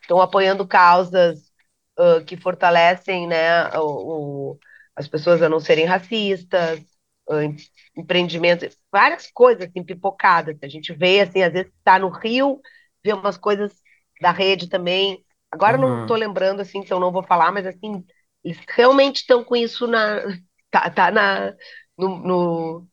[0.00, 1.52] Estão apoiando causas
[1.98, 4.60] ah, que fortalecem, né, o, o-
[4.96, 6.80] as pessoas a não serem racistas,
[7.30, 7.56] em-
[7.96, 10.56] empreendimentos, várias coisas assim, pipocadas.
[10.62, 12.60] A gente vê, assim, às vezes está no Rio,
[13.04, 13.72] vê umas coisas
[14.20, 15.24] da rede também.
[15.52, 16.02] Agora eu não Uhum.
[16.02, 18.02] estou lembrando, assim, então não vou falar, mas assim,
[18.42, 20.22] eles realmente estão com isso na,
[20.70, 21.52] tá, tá na,
[21.98, 22.86] no, no,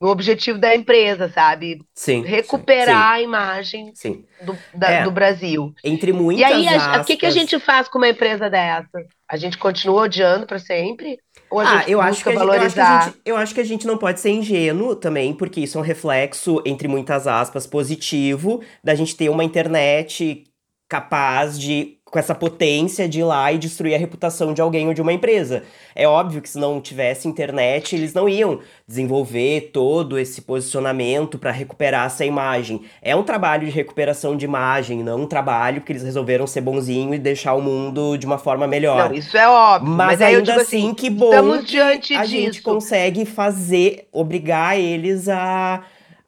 [0.00, 1.78] no objetivo da empresa, sabe?
[1.94, 2.22] Sim.
[2.22, 4.24] Recuperar a imagem Sim.
[4.42, 5.02] do, da- É.
[5.02, 5.74] do Brasil.
[5.82, 8.48] Entre muitas E aí, a- o que que a aspas- gente faz com uma empresa
[8.48, 9.04] dessa?
[9.28, 11.18] A gente continua odiando para sempre?
[11.50, 13.54] Ou a Ah, gente eu busca acho, que gente- eu, acho que gente, eu acho
[13.54, 17.26] que a gente não pode ser ingênuo também, porque isso é um reflexo, entre muitas
[17.26, 20.44] aspas, positivo, da gente ter uma internet
[20.88, 24.94] capaz de, com essa potência de ir lá e destruir a reputação de alguém ou
[24.94, 25.64] de uma empresa.
[25.96, 31.50] É óbvio que se não tivesse internet, eles não iam desenvolver todo esse posicionamento para
[31.50, 32.82] recuperar essa imagem.
[33.02, 37.12] É um trabalho de recuperação de imagem, não um trabalho que eles resolveram ser bonzinho
[37.16, 39.08] e deixar o mundo de uma forma melhor.
[39.08, 39.92] Não, isso é óbvio.
[39.92, 42.62] Mas, eu ainda digo assim, que bom estamos que diante a gente disso.
[42.62, 45.82] consegue fazer, obrigar eles a,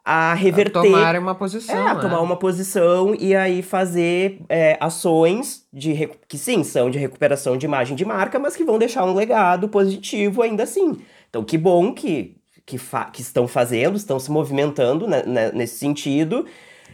[0.08, 1.84] a reverter, Tomarem uma é, posição.
[1.84, 2.00] a né?
[2.00, 7.66] tomar uma posição e aí fazer é, ações de que sim, são de recuperação de
[7.66, 11.00] imagem de marca, mas que vão deixar um legado positivo ainda assim.
[11.28, 12.78] Então, que bom que, que,
[13.12, 16.46] que estão fazendo, estão se movimentando né, né, nesse sentido.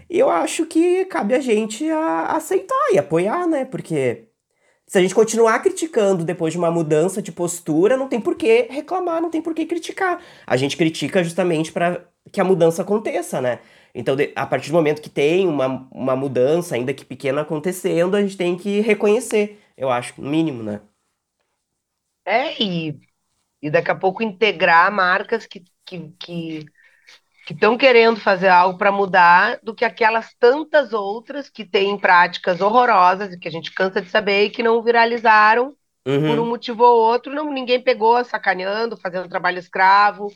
[0.09, 3.67] E eu acho que cabe a gente a aceitar e apoiar, né?
[3.67, 4.25] Porque
[4.93, 8.69] se a gente continuar criticando depois de uma mudança de postura, não tem por que
[8.71, 10.23] reclamar, não tem por que criticar.
[10.47, 13.61] A gente critica justamente para que a mudança aconteça, né?
[13.95, 18.21] Então, a partir do momento que tem uma, uma mudança, ainda que pequena, acontecendo, a
[18.21, 20.83] gente tem que reconhecer, eu acho, no mínimo, né?
[22.27, 23.01] É, e,
[23.63, 26.67] e daqui a pouco integrar marcas que que que
[27.47, 32.61] que estão querendo fazer algo para mudar do que aquelas tantas outras que têm práticas
[32.61, 35.75] horrorosas e que a gente cansa de saber e que não viralizaram
[36.25, 36.49] por um Uhum.
[36.49, 40.29] motivo ou outro, não, ninguém pegou sacaneando, fazendo trabalho escravo,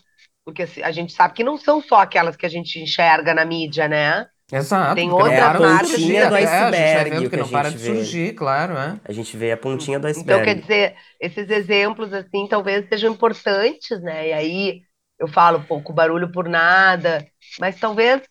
[0.44, 3.44] porque assim, a gente sabe que não são só aquelas que a gente enxerga na
[3.44, 4.26] mídia, né?
[4.52, 4.94] Exato.
[4.94, 7.42] Tem outras de marcas surgir, Pontinha do é, a gente iceberg, vendo que que não
[7.42, 8.10] a para gente de vê.
[8.10, 9.00] surgir, claro, é.
[9.04, 10.40] A gente vê a pontinha do Então, iceberg.
[10.40, 14.28] quer dizer, esses exemplos, assim, talvez sejam importantes, né?
[14.28, 14.82] E aí
[15.18, 17.26] eu falo, pouco barulho por nada,
[17.58, 18.22] mas talvez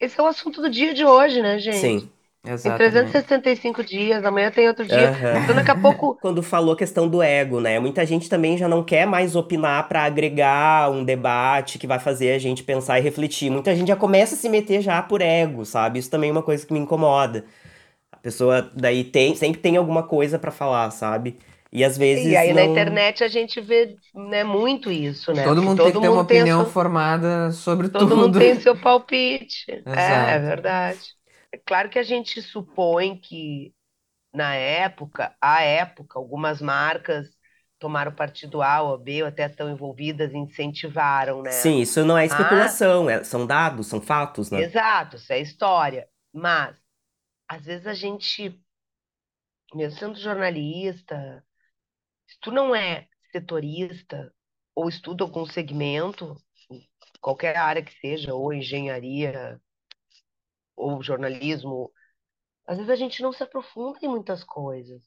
[0.00, 1.78] esse é o assunto do dia de hoje, né, gente?
[1.80, 2.10] Sim.
[2.42, 2.76] Tem Exatamente.
[2.76, 5.10] 365 dias, amanhã tem outro dia.
[5.10, 5.42] Aham.
[5.42, 6.16] Então, daqui a pouco.
[6.20, 7.78] Quando falou a questão do ego, né?
[7.80, 12.32] Muita gente também já não quer mais opinar pra agregar um debate que vai fazer
[12.32, 13.50] a gente pensar e refletir.
[13.50, 15.98] Muita gente já começa a se meter já por ego, sabe?
[15.98, 17.44] Isso também é uma coisa que me incomoda.
[18.12, 21.36] A pessoa daí tem, sempre tem alguma coisa pra falar, sabe?
[21.72, 25.44] E às vezes E aí na não- internet a gente vê né, muito isso, né?
[25.44, 28.16] Todo mundo tem que ter uma a opinião sua- formada sobre Todo tudo.
[28.16, 29.64] mundo tem seu palpite.
[29.86, 31.00] É, é verdade.
[31.52, 33.72] É claro que a gente supõe que,
[34.34, 37.28] na época, à época, algumas marcas
[37.78, 41.50] tomaram partido A ou B, ou até estão envolvidas incentivaram, né?
[41.52, 44.62] Sim, isso não é especulação, é- são dados, são fatos, né?
[44.62, 46.08] Exato, isso é história.
[46.32, 46.76] Mas,
[47.48, 48.60] às vezes a gente,
[49.74, 51.44] mesmo sendo jornalista,
[52.36, 54.32] se tu não é setorista
[54.74, 56.36] ou estuda algum segmento,
[57.20, 59.60] qualquer área que seja, ou engenharia,
[60.76, 61.90] ou jornalismo,
[62.66, 65.02] às vezes a gente não se aprofunda em muitas coisas.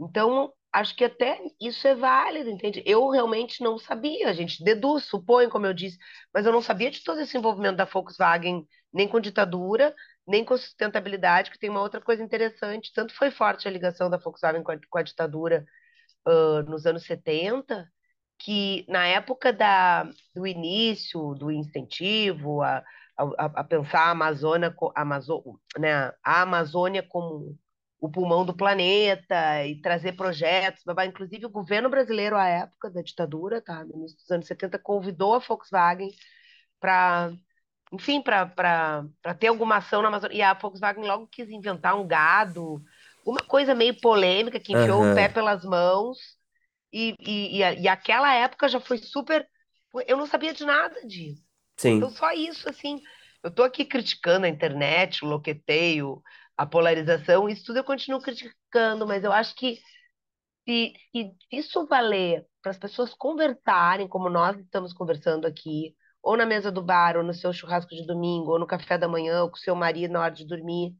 [0.00, 2.82] Então, acho que até isso é válido, entende?
[2.86, 5.98] Eu realmente não sabia, a gente deduz, supõe, como eu disse,
[6.32, 9.94] mas eu não sabia de todo esse envolvimento da Volkswagen, nem com ditadura,
[10.26, 12.92] nem com sustentabilidade, que tem uma outra coisa interessante.
[12.92, 15.66] Tanto foi forte a ligação da Volkswagen com a, com a ditadura
[16.26, 17.90] ah, nos anos 70,
[18.38, 22.82] que na época da, do início, do incentivo a,
[23.16, 27.56] a, a pensar a Amazônia, Amazo- né, a Amazônia como
[28.00, 30.82] o pulmão do planeta e trazer projetos.
[31.06, 35.34] Inclusive o governo brasileiro à época da ditadura, tá, no início dos anos 70, convidou
[35.34, 36.10] a Volkswagen
[36.80, 37.32] para,
[37.92, 39.06] enfim, para
[39.38, 40.36] ter alguma ação na Amazônia.
[40.36, 42.82] E a Volkswagen logo quis inventar um gado,
[43.24, 45.10] uma coisa meio polêmica que enfiou Aham.
[45.10, 46.18] o pé pelas mãos.
[46.92, 49.48] E, e, e, e aquela época já foi super.
[50.06, 51.42] Eu não sabia de nada disso.
[51.76, 51.96] Sim.
[51.96, 53.00] Então, só isso, assim.
[53.42, 56.22] Eu tô aqui criticando a internet, o loqueteio,
[56.56, 59.80] a polarização, isso tudo eu continuo criticando, mas eu acho que
[60.66, 66.46] se, se isso valer para as pessoas conversarem, como nós estamos conversando aqui, ou na
[66.46, 69.50] mesa do bar, ou no seu churrasco de domingo, ou no café da manhã, ou
[69.50, 70.94] com o seu marido na hora de dormir,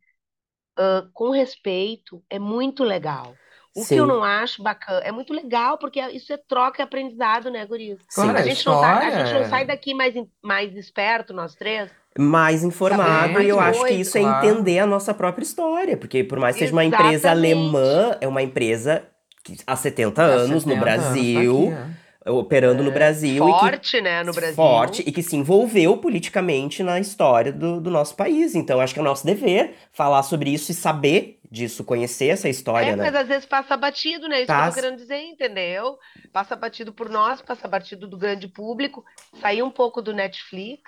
[0.76, 3.34] ah, com respeito, é muito legal.
[3.76, 3.96] O que Sim.
[3.98, 7.98] eu não acho bacana, é muito legal, porque isso é troca e aprendizado, né, Gurias?
[8.08, 8.30] Sim.
[8.30, 11.90] A gente não sai, a gente não é- sai daqui mais, mais esperto, nós três.
[12.16, 14.46] mais informado, e eu acho que isso é claro.
[14.46, 17.52] entender a nossa própria história, porque por mais que seja uma empresa Exatamente.
[17.52, 19.02] alemã, é uma empresa
[19.42, 21.94] que há 70 Há anos no 70 anos tá Brasil, aqui,
[22.26, 24.54] operando no Brasil e que Forte, né, no Brasil.
[24.54, 28.54] forte e que se envolveu politicamente na história do, do nosso país.
[28.54, 32.48] Então, acho que é o nosso dever falar sobre isso e saber disso, conhecer essa
[32.48, 33.04] história, É, né?
[33.04, 34.38] mas às vezes passa batido, né?
[34.38, 34.70] Isso que eu Passa.
[34.76, 35.96] tô querendo dizer, entendeu?
[36.32, 39.04] Passa batido por nós, passa batido do grande público,
[39.40, 40.82] sair um pouco do Netflix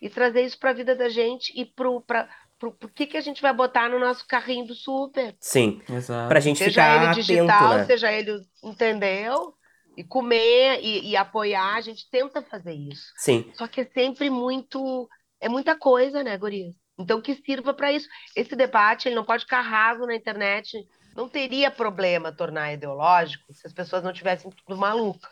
[0.00, 3.16] e trazer isso para a vida da gente e pro, pra, pro, pro que que
[3.16, 5.36] a gente vai botar no nosso carrinho do super.
[5.40, 6.28] Sim, Exato.
[6.28, 7.84] pra gente Seja ficar ele atento, digital, né?
[7.84, 9.54] seja ele, entendeu?
[9.96, 13.12] E comer e, e apoiar, a gente tenta fazer isso.
[13.16, 15.08] Sim, Só que é sempre muito,
[15.40, 16.74] é muita coisa, né, Gurias?
[16.98, 18.08] Então que sirva para isso.
[18.34, 20.78] Esse debate, ele não pode ficar raso na internet.
[21.14, 25.28] Não teria problema tornar ideológico se as pessoas não tivessem tudo maluca.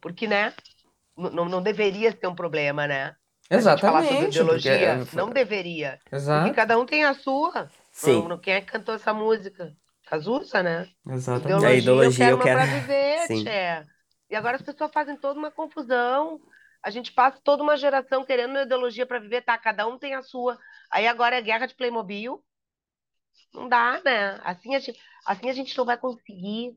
[0.00, 0.52] Porque, né?
[1.16, 3.14] Não, não deveria ser um problema, né?
[3.50, 4.36] A gente falar sobre Exatamente.
[4.36, 5.98] ideologia, porque- não deveria.
[6.04, 6.54] Porque Exato.
[6.54, 7.68] cada um tem a sua.
[7.92, 8.26] sim.
[8.26, 9.72] Não- quem é que cantou essa música?
[10.06, 10.88] Cazuza, né?
[11.06, 11.66] Exatamente.
[11.66, 13.44] Ideologia, A ideologia eu eu quero uma quero- pra viver, Sim.
[13.44, 13.86] tchê.
[14.30, 16.40] E agora as pessoas fazem toda uma confusão.
[16.82, 19.56] A gente passa toda uma geração querendo uma ideologia para viver, tá?
[19.58, 20.58] Cada um tem a sua.
[20.90, 22.42] Aí agora é guerra de Playmobil.
[23.52, 24.40] Não dá, né?
[24.44, 26.76] Assim a gente, assim a gente não vai conseguir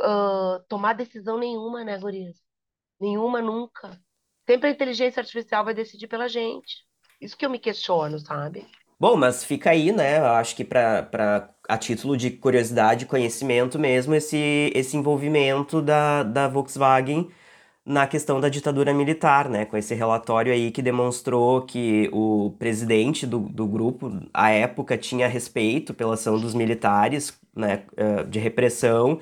[0.00, 2.38] ah, tomar decisão nenhuma, né, gurias?
[3.00, 4.00] Nenhuma nunca.
[4.48, 6.86] Sempre a inteligência artificial vai decidir pela gente.
[7.20, 8.66] Isso que eu me questiono, sabe?
[8.98, 10.18] Bom, mas fica aí, né?
[10.18, 16.22] Eu acho que pra, pra, a título de curiosidade conhecimento mesmo, esse, esse envolvimento da,
[16.22, 17.30] da Volkswagen
[17.84, 19.64] na questão da ditadura militar, né?
[19.64, 25.28] Com esse relatório aí que demonstrou que o presidente do, do grupo, à época, tinha
[25.28, 27.84] respeito pela ação dos militares, né?
[27.96, 29.20] eh, De repressão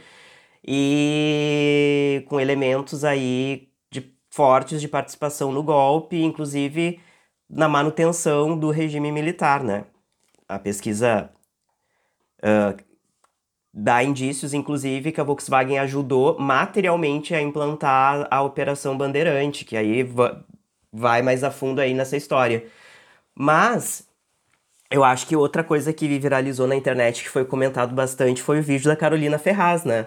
[0.66, 7.00] e com elementos aí de, fortes de participação no golpe, inclusive
[7.48, 9.86] na manutenção do regime militar, né?
[10.48, 11.30] A pesquisa
[12.42, 12.74] ah,
[13.72, 20.02] dá indícios, inclusive, que a Volkswagen ajudou materialmente a implantar a Operação Bandeirante, que aí
[20.02, 20.42] va-
[20.92, 22.66] vai mais a fundo aí nessa história.
[23.34, 24.06] Mas
[24.90, 28.62] Eu acho que outra coisa que viralizou na internet, que foi comentado bastante, foi o
[28.62, 30.06] vídeo da Carolina Ferraz, né?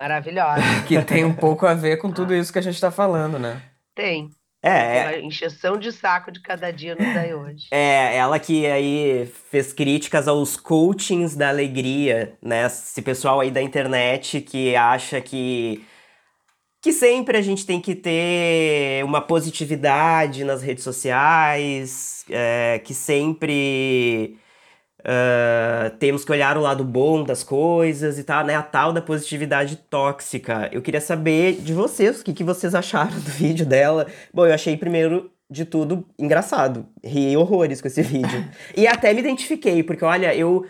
[0.00, 0.62] Maravilhosa.
[0.88, 3.60] Que tem um pouco a ver com tudo isso que a gente tá falando, né?
[3.94, 4.30] Tem.
[4.62, 7.66] É, Uma encheção de saco de cada dia nos daí hoje.
[7.72, 12.66] É, ela que aí fez críticas aos coachings da alegria, né?
[12.66, 15.84] Esse pessoal aí da internet que acha que
[16.80, 24.36] que sempre a gente tem que ter uma positividade nas redes sociais, é, que sempre
[25.02, 28.54] uh, temos que olhar o lado bom das coisas e tal, né?
[28.54, 30.68] A tal da positividade tóxica.
[30.72, 34.06] Eu queria saber de vocês, o que, que vocês acharam do vídeo dela.
[34.32, 36.86] Bom, eu achei primeiro de tudo engraçado.
[37.04, 38.48] Ri horrores com esse vídeo.
[38.76, 40.66] e até me identifiquei, porque olha, eu,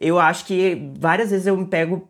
[0.00, 2.08] eu acho que várias vezes eu me pego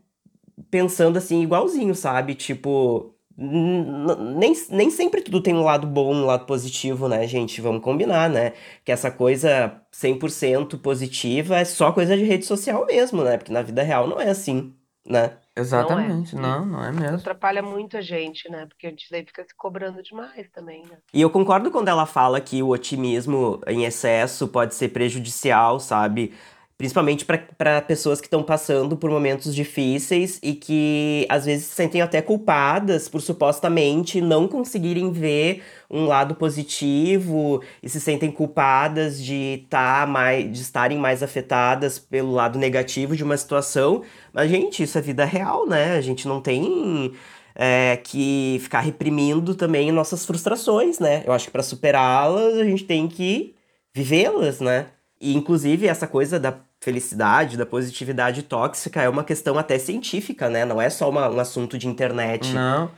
[0.71, 2.35] pensando assim, igualzinho, sabe?
[2.35, 7.61] Tipo, nem, nem sempre tudo tem um lado bom, um lado positivo, né, gente?
[7.63, 8.53] Vamos combinar, né?
[8.85, 13.39] Que essa coisa 100% positiva é só coisa de rede social mesmo, né?
[13.39, 14.75] Porque na vida real não é assim,
[15.07, 15.39] né?
[15.57, 17.17] Exatamente, não, não é, mesmo.
[17.17, 18.67] Atrapalha muito a gente, né?
[18.67, 20.99] Porque a gente daí fica se cobrando demais também, né?
[21.13, 26.35] E eu concordo quando ela fala que o otimismo em excesso pode ser prejudicial, sabe?
[26.81, 32.01] Principalmente para pessoas que estão passando por momentos difíceis e que às vezes se sentem
[32.01, 39.67] até culpadas por supostamente não conseguirem ver um lado positivo e se sentem culpadas de,
[39.69, 44.03] tá mais, de estarem mais afetadas pelo lado negativo de uma situação.
[44.33, 45.99] Mas, gente, isso é vida real, né?
[45.99, 47.13] A gente não tem
[47.55, 51.25] é, que ficar reprimindo também nossas frustrações, né?
[51.27, 53.55] Eu acho que para superá-las a gente tem que
[53.95, 54.87] vivê-las, né?
[55.21, 60.65] E, inclusive, essa coisa da felicidade, da positividade tóxica é uma questão até científica, né?
[60.65, 62.53] Não é só uma, um assunto de internet.
[62.53, 62.91] Não.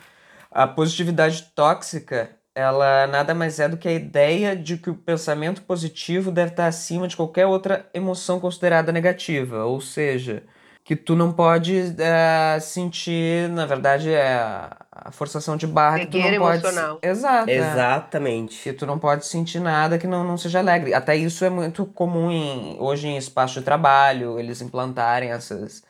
[0.51, 5.63] A positividade tóxica, ela nada mais é do que a ideia de que o pensamento
[5.63, 9.65] positivo deve estar acima de qualquer outra emoção considerada negativa.
[9.65, 10.45] Ou seja,
[10.85, 14.71] que tu não pode é, sentir, na verdade, é
[15.05, 16.97] a forçação de barra que tu não emocional.
[16.97, 17.07] pode.
[17.13, 17.51] Exato.
[17.51, 17.57] É.
[17.57, 18.63] Exatamente.
[18.63, 20.95] Que tu não pode sentir nada que não, não seja alegre.
[20.95, 25.83] Até isso é muito comum em, hoje em espaço de trabalho, eles implantarem essas,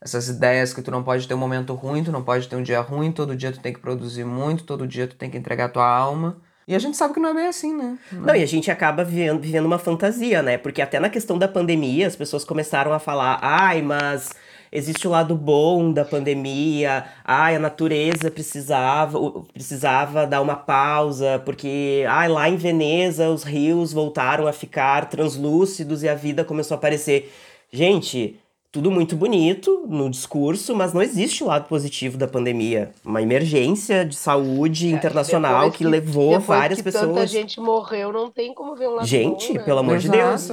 [0.00, 2.62] essas ideias que tu não pode ter um momento ruim, tu não pode ter um
[2.62, 5.68] dia ruim, todo dia tu tem que produzir muito, todo dia tu tem que entregar
[5.70, 6.36] tua alma.
[6.66, 7.98] E a gente sabe que não é bem assim, né?
[8.10, 10.56] Não, e a gente acaba vivendo, vivendo uma fantasia, né?
[10.56, 14.30] Porque até na questão da pandemia, as pessoas começaram a falar, ai, mas
[14.74, 19.18] existe o lado bom da pandemia, ai, a natureza precisava,
[19.52, 26.02] precisava dar uma pausa, porque ai, lá em Veneza os rios voltaram a ficar translúcidos
[26.02, 27.32] e a vida começou a aparecer.
[27.72, 28.36] Gente,
[28.72, 32.90] tudo muito bonito no discurso, mas não existe o lado positivo da pandemia.
[33.04, 37.06] Uma emergência de saúde É, internacional depois que, levou várias que pessoas.
[37.06, 39.64] Tanta gente morreu, não tem como ver um lado Gente, bom, né?
[39.64, 40.50] pelo amor de Deus.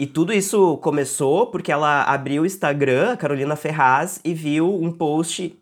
[0.00, 5.54] E tudo isso começou porque ela abriu o Instagram, Carolina Ferraz, e viu um post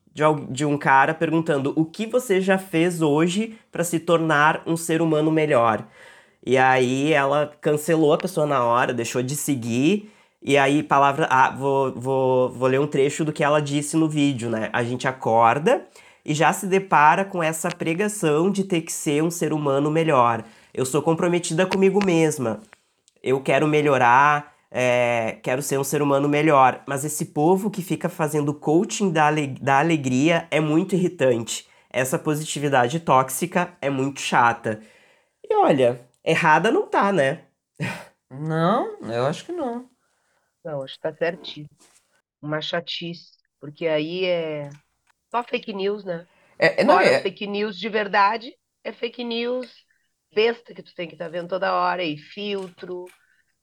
[0.48, 5.02] de um cara perguntando o que você já fez hoje para se tornar um ser
[5.02, 5.84] humano melhor.
[6.46, 10.08] E aí ela cancelou a pessoa na hora, deixou de seguir.
[10.40, 11.26] E aí, palavra.
[11.28, 14.70] Ah, vou, vou, vou ler um trecho do que ela disse no vídeo, né?
[14.72, 15.84] A gente acorda
[16.24, 20.44] e já se depara com essa pregação de ter que ser um ser humano melhor.
[20.72, 22.60] Eu sou comprometida comigo mesma
[23.22, 26.82] eu quero melhorar, é, quero ser um ser humano melhor.
[26.86, 31.66] Mas esse povo que fica fazendo coaching da, ale- da alegria é muito irritante.
[31.90, 34.80] Essa positividade tóxica é muito chata.
[35.48, 37.42] E olha, errada não tá, né?
[38.30, 39.90] Não, eu acho que não.
[40.64, 41.68] Não, acho que tá certíssimo.
[42.42, 43.38] Uma chatice.
[43.60, 44.70] Porque aí é
[45.30, 46.26] só fake news, né?
[46.58, 49.68] É, é- não, Fora é, fake news de verdade, é fake news
[50.34, 53.04] besta que tu tem que estar vendo toda hora, e filtro,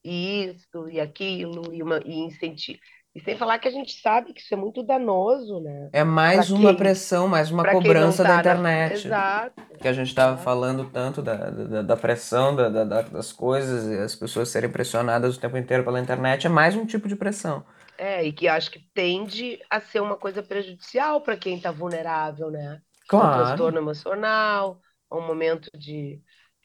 [0.04, 2.80] e isso, e aquilo, e, uma, e incentivo.
[3.14, 5.90] E sem falar que a gente sabe que isso é muito danoso, né?
[5.94, 9.08] é mais Pra uma quem- pressão, mais uma cobrança tá da na- internet.
[9.08, 9.62] Exato.
[9.80, 13.86] Que a gente estava falando tanto da, da, da pressão da, da- da- das coisas
[13.88, 17.16] e as pessoas serem pressionadas o tempo inteiro pela internet, é mais um tipo de
[17.16, 17.64] pressão.
[17.98, 22.52] É, e que acho que tende a ser uma coisa prejudicial para quem está vulnerável,
[22.52, 22.82] né?
[23.06, 23.46] Um Claro.
[23.46, 26.20] transtorno emocional, um momento de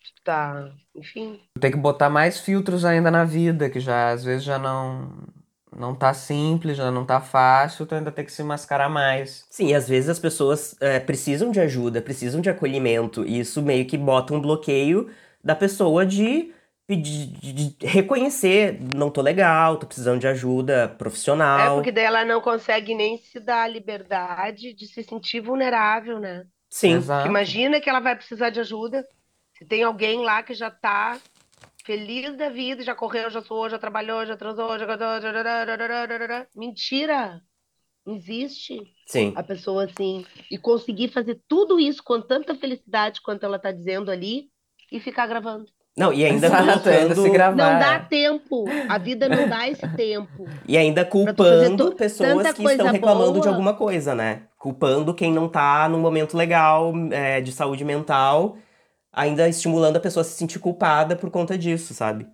[0.04, 4.58] estar, enfim, Tem que botar mais filtros ainda na vida, que já às vezes já
[4.58, 5.26] não
[5.76, 9.46] não tá simples, já não tá fácil, tu ainda tem que se mascarar mais.
[9.50, 13.24] Sim, e às vezes as pessoas é, precisam de ajuda, precisam de acolhimento.
[13.24, 15.08] E isso meio que bota um bloqueio
[15.42, 16.52] da pessoa de
[16.88, 21.76] pedir, de de reconhecer, não tô legal, tô precisando de ajuda É profissional.
[21.76, 26.44] porque daí ela não consegue nem se dar a liberdade de se sentir vulnerável, né?
[26.68, 26.94] Sim.
[26.94, 27.28] Exato.
[27.28, 29.04] Imagina que ela vai precisar de ajuda,
[29.60, 31.20] se tem alguém lá que já tá
[31.84, 34.86] feliz da vida, já correu, já suou, já trabalhou, já transou, já...
[36.56, 37.42] Mentira!
[38.06, 39.34] Não existe Sim.
[39.36, 44.10] a pessoa assim e conseguir fazer tudo isso com tanta felicidade quanto ela tá dizendo
[44.10, 44.46] ali
[44.90, 45.66] e ficar gravando.
[45.94, 46.94] Não, e ainda Exato, colocando...
[46.94, 47.56] ainda se gravar.
[47.56, 48.64] Não dá tempo.
[48.88, 50.48] A vida não dá esse tempo.
[50.66, 53.50] E ainda culpando pessoas que estão reclamando de boa.
[53.50, 54.44] alguma coisa, né?
[54.56, 58.56] Culpando quem não tá num momento legal é, de saúde mental,
[59.12, 62.26] ainda estimulando a pessoa a se sentir culpada por conta disso, sabe?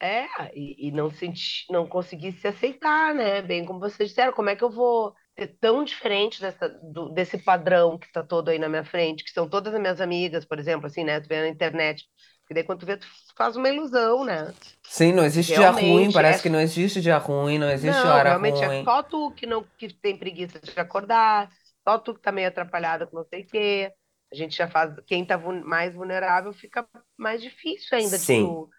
[0.00, 0.26] É,
[0.58, 3.40] e, e não sentir, não conseguir se aceitar, né?
[3.40, 7.38] Bem como vocês disseram, como é que eu vou ser tão diferente dessa, do- desse
[7.38, 10.58] padrão que está todo aí na minha frente, que são todas as minhas amigas, por
[10.58, 11.20] exemplo, assim, né?
[11.20, 12.04] Tu vê na internet.
[12.40, 13.06] Porque daí quando tu vê, tu
[13.36, 14.52] faz uma ilusão, né?
[14.88, 18.06] Sim, não existe dia Realmente, ruim, parece é- que não existe dia ruim, não existe
[18.06, 18.64] Não, hora realmente ruim.
[18.64, 21.50] é só tu que não que tem preguiça de acordar,
[21.86, 23.92] só tu que tá meio atrapalhada com não sei o quê.
[24.32, 28.44] A gente já faz, quem tá vul- mais vulnerável fica mais difícil ainda de Sim.
[28.44, 28.70] tu,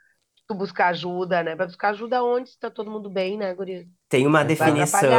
[0.48, 1.56] tu buscar ajuda, né?
[1.56, 3.86] Vai buscar ajuda onde se tá todo mundo bem, né, guria?
[4.10, 5.10] Tem uma definição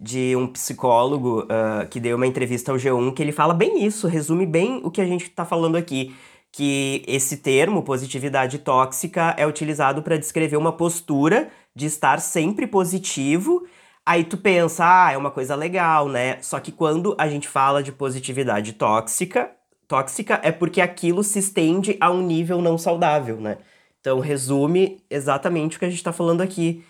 [0.00, 4.06] de um psicólogo ah, que deu uma entrevista ao G1 que ele fala bem isso,
[4.06, 6.14] resume bem o que a gente tá falando aqui.
[6.52, 13.66] Que esse termo, positividade tóxica, é utilizado para descrever uma postura de estar sempre positivo.
[14.06, 16.40] Aí tu pensa, ah, é uma coisa legal, né?
[16.42, 19.50] Só que quando a gente fala de positividade tóxica,
[19.94, 23.58] tóxica é porque aquilo se estende a um nível não saudável, né?
[24.00, 26.84] Então resume exatamente o que a gente tá falando aqui.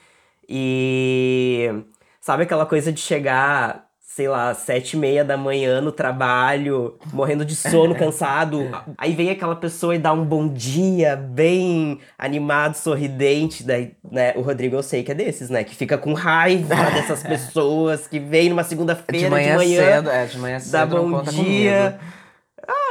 [0.49, 1.71] E
[2.21, 7.45] sabe aquela coisa de chegar, sei lá, sete e meia da manhã no trabalho, morrendo
[7.45, 8.69] de sono, cansado.
[8.97, 13.63] Aí vem aquela pessoa e dá um bom dia, bem animado, sorridente.
[13.65, 15.63] Daí, né, o Rodrigo eu sei que é desses, né?
[15.63, 20.11] Que fica com raiva dessas pessoas que vem numa segunda-feira De de manhã, manhã, cedo,
[20.11, 21.99] é, de manhã dá cedo não bom dia.
[22.01, 22.24] comigo.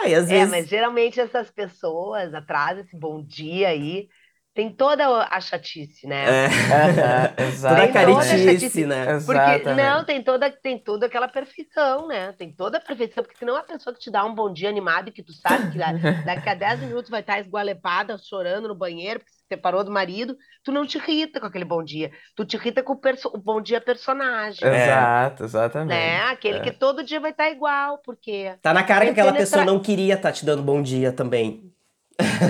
[0.06, 0.46] Às É, vezes.
[0.46, 4.10] mas geralmente essas pessoas atrás desse bom dia aí
[4.54, 6.26] tem toda a chatice, né?
[6.26, 6.46] É.
[6.46, 7.94] Aham, Toda a exatamente.
[7.94, 8.86] Tem toda a caretice, chatice.
[8.86, 9.06] né?
[9.06, 9.76] Porque, Exatamente.
[9.76, 12.32] não, tem toda, tem toda aquela perfeição, né?
[12.34, 15.10] Tem toda a perfeição, porque senão a pessoa que te dá um bom dia animado
[15.10, 15.92] e que tu sabe que da-
[16.26, 20.36] daqui a 10 minutos vai estar esgualepada, chorando no banheiro, porque se separou do marido,
[20.64, 22.12] tu não te irrita com aquele bom dia.
[22.36, 23.00] Tu te irrita com o,
[23.34, 24.84] o bom dia personagem, É.
[24.86, 25.90] Exato, exatamente.
[25.98, 26.22] né?
[26.26, 26.62] Aquele É.
[26.62, 29.80] que todo dia vai estar igual, porque Tá na cara que aquela penetrar- pessoa não
[29.82, 31.73] queria estar te dando bom dia também.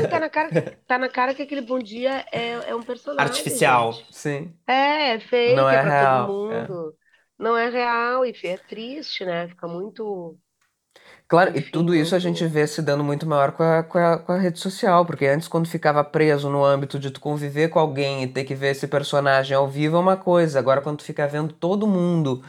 [0.10, 0.54] Tá na cara,
[0.88, 3.24] tá na cara que aquele bom dia é, é um personagem.
[3.26, 3.94] Artificial.
[3.94, 4.08] gente.
[4.12, 4.54] Sim.
[4.68, 6.98] É, é fake, Não é é pra real, todo mundo.
[7.38, 9.48] Não é real e é triste, né?
[9.50, 10.40] Fica muito.
[11.28, 13.98] Claro, e Enfim, tudo isso a gente vê se dando muito maior com a, com
[13.98, 17.70] a, com a rede social, porque antes, quando ficava preso no âmbito de tu conviver
[17.70, 20.98] com alguém e ter que ver esse personagem ao vivo é uma coisa, agora quando
[21.00, 22.44] tu fica vendo todo mundo,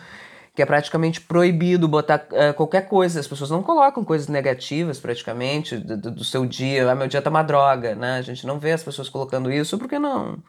[0.55, 5.76] que é praticamente proibido botar eh, qualquer coisa, as pessoas não colocam coisas negativas praticamente
[5.78, 8.18] do, do- seu dia, ah, meu dia tá uma droga, né?
[8.18, 10.42] A gente não vê as pessoas colocando isso, porque não?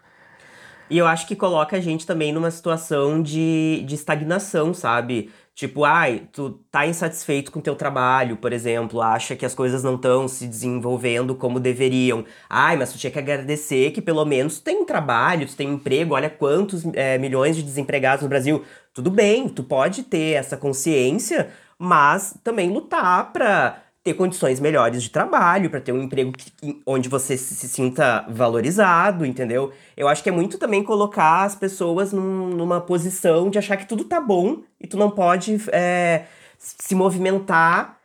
[0.89, 5.31] E eu acho que coloca a gente também numa situação de, de estagnação, sabe?
[5.55, 9.95] Tipo, ai, tu tá insatisfeito com teu trabalho, por exemplo, acha que as coisas não
[9.95, 12.25] estão se desenvolvendo como deveriam.
[12.49, 15.67] Ai, mas tu tinha que agradecer que pelo menos tu tem um trabalho, tu tem
[15.69, 18.63] um emprego, olha quantos é, milhões de desempregados no Brasil.
[18.95, 25.09] Tudo bem, tu pode ter essa consciência, mas também lutar pra ter condições melhores de
[25.09, 29.73] trabalho, pra ter um emprego que- onde você se, sinta valorizado, entendeu?
[29.97, 33.85] Eu acho que é muito também colocar as pessoas num- numa posição de achar que
[33.85, 36.25] tudo tá bom e tu não pode é,
[36.57, 37.97] se movimentar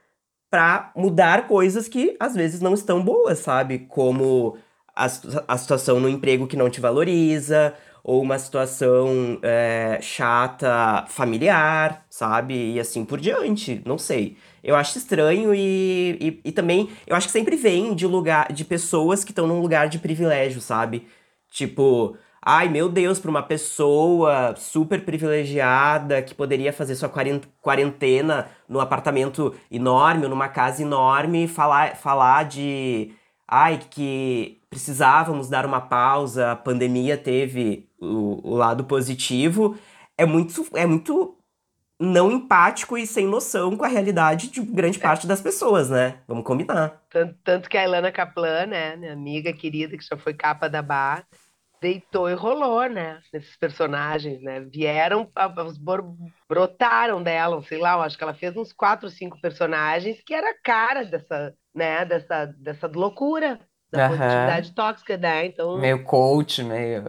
[0.51, 3.81] pra mudar coisas que às vezes não estão boas, sabe?
[3.89, 4.57] Como
[4.97, 5.07] a,
[5.49, 12.75] a situação no emprego que não te valoriza, ou uma situação é, chata familiar, sabe?
[12.75, 14.37] E assim por diante, não sei.
[14.63, 18.65] Eu acho estranho e, e, e também eu acho que sempre vem de lugar de
[18.65, 21.07] pessoas que estão num lugar de privilégio, sabe?
[21.51, 28.49] Tipo, ai meu Deus, para uma pessoa super privilegiada que poderia fazer sua quaren- quarentena
[28.69, 33.13] num apartamento enorme numa casa enorme, falar, falar de
[33.49, 39.77] ai que precisávamos dar uma pausa, a pandemia teve o, o lado positivo,
[40.17, 41.37] é muito, é muito
[42.01, 46.19] não empático e sem noção com a realidade de grande parte das pessoas, né?
[46.27, 47.03] Vamos combinar.
[47.11, 50.81] Tanto, tanto que a Ilana Kaplan, né, minha amiga querida, que já foi capa da
[50.81, 51.27] Bar,
[51.81, 54.61] deitou e rolou, né, nesses personagens, né?
[54.61, 55.31] Vieram,
[56.49, 60.51] brotaram dela, sei lá, eu acho que ela fez uns quatro, cinco personagens que era
[60.51, 64.17] a cara dessa, né, dessa, dessa loucura, da Aham.
[64.17, 65.47] positividade tóxica, né?
[65.47, 67.03] Então, Meio coach, meio.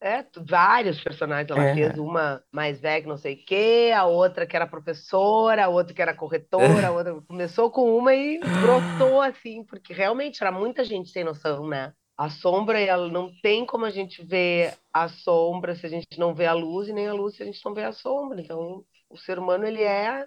[0.00, 1.50] É, vários personagens.
[1.50, 1.74] Ela É.
[1.74, 5.68] fez uma mais velha que não sei o quê, a outra que era professora, a
[5.68, 10.52] outra que era corretora, a outra começou com uma e brotou assim, porque realmente era
[10.52, 11.92] muita gente sem noção, né?
[12.16, 16.34] A sombra, ela não tem como a gente ver a sombra se a gente não
[16.34, 18.40] vê a luz, e nem a luz se a gente não vê a sombra.
[18.40, 20.26] Então, o ser humano, ele é.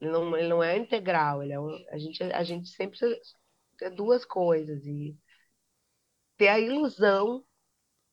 [0.00, 1.56] Ele não, ele não é integral, ele é,
[1.92, 3.20] a, gente, a gente sempre precisa
[3.78, 4.84] ter duas coisas.
[4.86, 5.16] E
[6.36, 7.44] ter a ilusão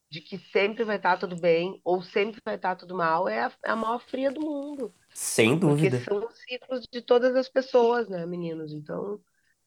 [0.10, 3.52] de que sempre vai estar tudo bem ou sempre vai estar tudo mal é a,
[3.66, 4.94] é a maior fria do mundo.
[5.14, 5.98] Sem dúvida.
[5.98, 8.72] Porque são os ciclos de todas as pessoas, né, meninos?
[8.72, 9.20] Então,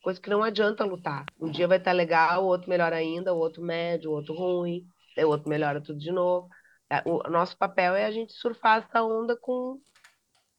[0.03, 1.27] coisa que não adianta lutar.
[1.39, 4.87] Um dia vai estar legal, o outro melhor ainda, o outro médio, o outro ruim,
[5.19, 6.49] o outro melhora tudo de novo.
[6.89, 9.79] É, o nosso papel é a gente surfar essa onda com,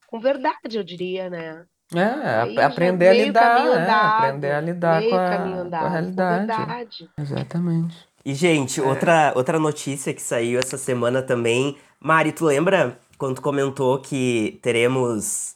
[0.07, 1.65] com verdade, eu diria, né?
[1.93, 7.09] É, Aí aprender a lidar, é, aprender a lidar com a, com a realidade.
[7.17, 8.10] Exatamente.
[8.25, 8.83] E, gente, é.
[8.83, 11.77] outra, outra notícia que saiu essa semana também.
[11.99, 15.55] Mari, tu lembra quando tu comentou que teremos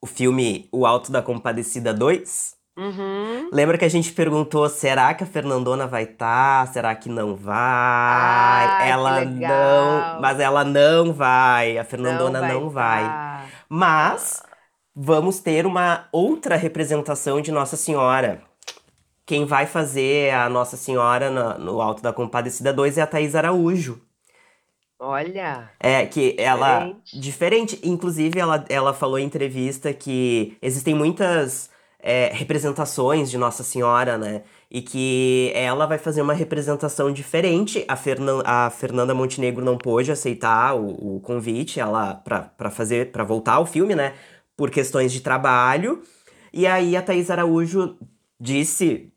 [0.00, 2.56] o filme O Alto da Compadecida 2?
[2.78, 3.50] Uhum.
[3.52, 6.66] Lembra que a gente perguntou: será que a Fernandona vai estar?
[6.66, 6.72] Tá?
[6.72, 7.56] Será que não vai?
[7.56, 10.20] Ah, ela não.
[10.20, 11.76] Mas ela não vai.
[11.76, 13.02] A Fernandona não vai.
[13.02, 13.48] Não vai.
[13.68, 14.44] Mas
[14.94, 18.47] vamos ter uma outra representação de Nossa Senhora.
[19.28, 23.34] Quem vai fazer a Nossa Senhora no, no Alto da Compadecida 2 é a Thaís
[23.34, 24.00] Araújo.
[24.98, 25.68] Olha!
[25.78, 26.78] É, que ela.
[26.78, 27.20] Diferente.
[27.20, 27.80] diferente.
[27.84, 31.68] Inclusive, ela, ela falou em entrevista que existem muitas
[31.98, 34.44] é, representações de Nossa Senhora, né?
[34.70, 37.84] E que ela vai fazer uma representação diferente.
[37.86, 43.24] A, Fernan a Fernanda Montenegro não pôde aceitar o, o convite ela para fazer para
[43.24, 44.14] voltar ao filme, né?
[44.56, 46.02] Por questões de trabalho.
[46.50, 47.98] E aí a Thaís Araújo
[48.40, 49.12] disse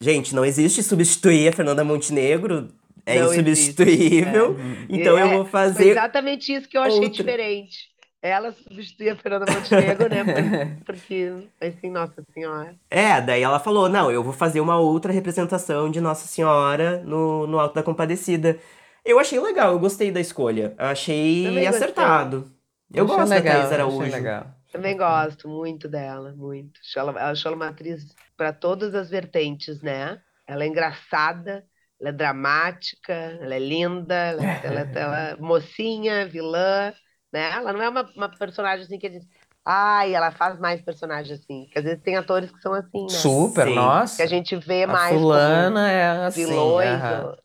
[0.00, 2.68] Gente, não existe substituir a Fernanda Montenegro.
[3.04, 4.56] É não insubstituível.
[4.58, 4.96] Existe, é.
[4.96, 5.82] Então é, eu vou fazer.
[5.84, 7.10] Foi exatamente isso que eu achei outra.
[7.10, 7.88] diferente.
[8.20, 10.78] Ela substituir a Fernanda Montenegro, né?
[10.84, 12.74] Porque, assim, Nossa Senhora.
[12.90, 17.46] É, daí ela falou: não, eu vou fazer uma outra representação de Nossa Senhora no,
[17.46, 18.58] no Alto da Compadecida.
[19.04, 20.74] Eu achei legal, eu gostei da escolha.
[20.76, 22.40] Eu achei Também acertado.
[22.40, 22.56] Gostei.
[22.92, 24.10] Eu, eu gosto legal, da Thais Araújo.
[24.10, 24.46] Legal.
[24.72, 26.80] Também gosto muito dela, muito.
[26.96, 30.20] Ela, acho ela uma atriz para todas as vertentes, né?
[30.46, 31.64] Ela é engraçada,
[32.00, 36.92] ela é dramática, ela é linda, ela, é, ela, é, ela é mocinha, vilã,
[37.32, 37.50] né?
[37.52, 39.26] Ela não é uma, uma personagem assim que a gente.
[39.68, 41.64] Ai, ela faz mais personagens assim.
[41.64, 43.08] Porque às vezes tem atores que são assim, né?
[43.08, 43.74] Super, Sim.
[43.74, 44.16] nossa.
[44.16, 45.16] Que a gente vê a mais.
[45.16, 46.46] Fulana é assim.
[46.46, 47.00] Vilões.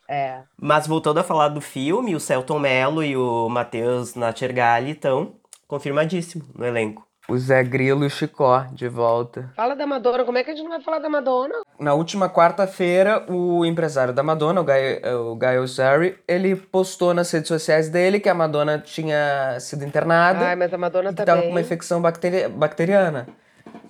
[0.07, 0.43] É.
[0.55, 5.35] Mas voltando a falar do filme, o Celton Mello e o Matheus Nachergali estão
[5.67, 7.10] confirmadíssimo no elenco.
[7.31, 9.49] O Zé Grilo e o Chicó de volta.
[9.55, 11.61] Fala da Madonna, como é que a gente não vai falar da Madonna?
[11.79, 15.01] Na última quarta-feira, o empresário da Madonna, o Guy,
[15.31, 20.47] o Guy Ossary, ele postou nas redes sociais dele que a Madonna tinha sido internada.
[20.47, 21.47] Ai, mas a Madonna e tá tava bem.
[21.47, 23.29] com uma infecção bacteri bacteriana.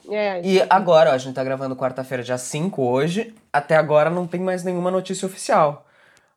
[0.08, 3.34] É, e agora, ó, a gente tá gravando quarta-feira, dia 5 hoje.
[3.52, 5.88] Até agora não tem mais nenhuma notícia oficial.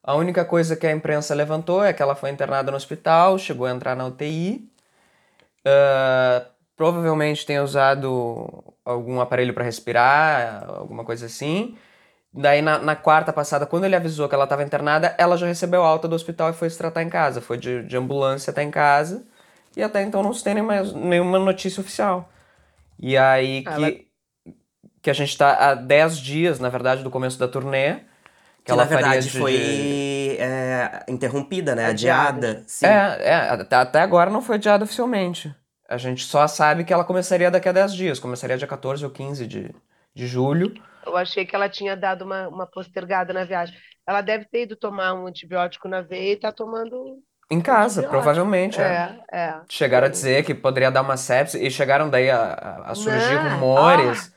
[0.03, 3.67] A única coisa que a imprensa levantou é que ela foi internada no hospital, chegou
[3.67, 4.67] a entrar na UTI.
[5.67, 11.77] Uh, provavelmente tenha usado algum aparelho para respirar, alguma coisa assim.
[12.33, 15.85] Daí, na, na, quarta passada, quando ele avisou que ela estava internada, ela já recebeu
[15.85, 17.41] alta do hospital e foi se tratar em casa.
[17.41, 19.25] Foi de, de ambulância até em casa.
[19.77, 22.29] E até então não se tem mais, nenhuma notícia oficial.
[22.99, 23.93] E aí que, ela...
[25.03, 27.95] que a gente está há 10 dias, na verdade, do começo da turnê.
[27.95, 28.03] Que,
[28.65, 31.87] que ela na verdade de, foi é, interrompida, né?
[31.87, 32.49] Adiada.
[32.49, 32.65] adiada.
[32.67, 32.87] Sim.
[32.87, 35.55] É, é até, até agora não foi adiada oficialmente.
[35.89, 39.11] A gente só sabe que ela começaria daqui a 10 dias, começaria dia 14 ou
[39.11, 39.75] 15 de,
[40.15, 40.73] de julho.
[41.05, 43.77] Eu achei que ela tinha dado uma, uma postergada na viagem.
[44.07, 47.23] Ela deve ter ido tomar um antibiótico na veia e tá tomando.
[47.51, 48.81] Em casa, provavelmente.
[48.81, 49.39] É, é.
[49.39, 49.61] é.
[49.69, 53.51] Chegaram a dizer que poderia dar uma sepsis e chegaram daí a, a surgir Não.
[53.51, 54.31] rumores.
[54.31, 54.34] Ah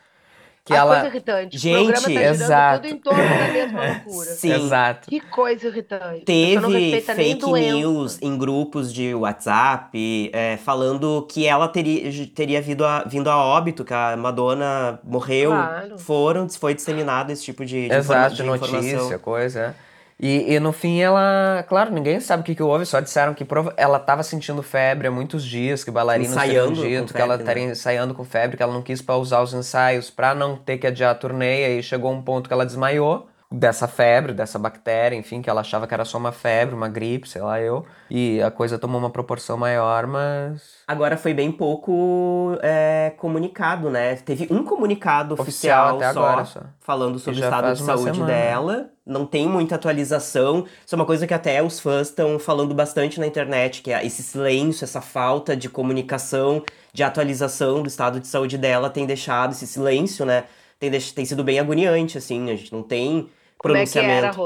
[0.68, 0.95] que a ela...
[0.95, 1.57] coisa irritante.
[1.57, 2.82] Gente, o programa tá exato.
[2.82, 4.32] tudo em torno da mesma loucura.
[4.32, 4.65] Sim.
[4.65, 5.09] Exato.
[5.09, 6.26] Que coisa irritante.
[6.26, 13.03] Teve fake news em grupos de WhatsApp é, falando que ela teria, teria vindo, a,
[13.05, 15.51] vindo a óbito, que a Madonna morreu.
[15.51, 15.97] Claro.
[15.97, 19.74] Foram, foi disseminado esse tipo de, de, Exato, de, de notícia, coisa.
[20.20, 23.45] E, e no fim ela, claro, ninguém sabe o que, que houve, só disseram que
[23.45, 23.72] prova...
[23.78, 27.72] ela estava sentindo febre há muitos dias, que bailarinos tinham dito, que ela estaria né?
[27.74, 31.11] ensaiando com febre, que ela não quis pausar os ensaios para não ter que adiar
[31.11, 35.49] a turnê, e chegou um ponto que ela desmaiou dessa febre, dessa bactéria, enfim, que
[35.49, 37.85] ela achava que era só uma febre, uma gripe, sei lá eu.
[38.09, 40.79] E a coisa tomou uma proporção maior, mas.
[40.85, 44.15] Agora foi bem pouco é, comunicado, né?
[44.17, 48.25] Teve um comunicado oficial, oficial só, agora, só, falando sobre o estado de saúde semana.
[48.25, 48.89] dela.
[49.05, 50.65] Não tem muita atualização.
[50.85, 54.05] Isso é uma coisa que até os fãs estão falando bastante na internet, que é
[54.05, 59.53] esse silêncio, essa falta de comunicação, de atualização do estado de saúde dela tem deixado
[59.53, 60.43] esse silêncio, né?
[60.80, 62.49] Tem, tem sido bem agoniante, assim.
[62.51, 64.41] A gente não tem como é que era?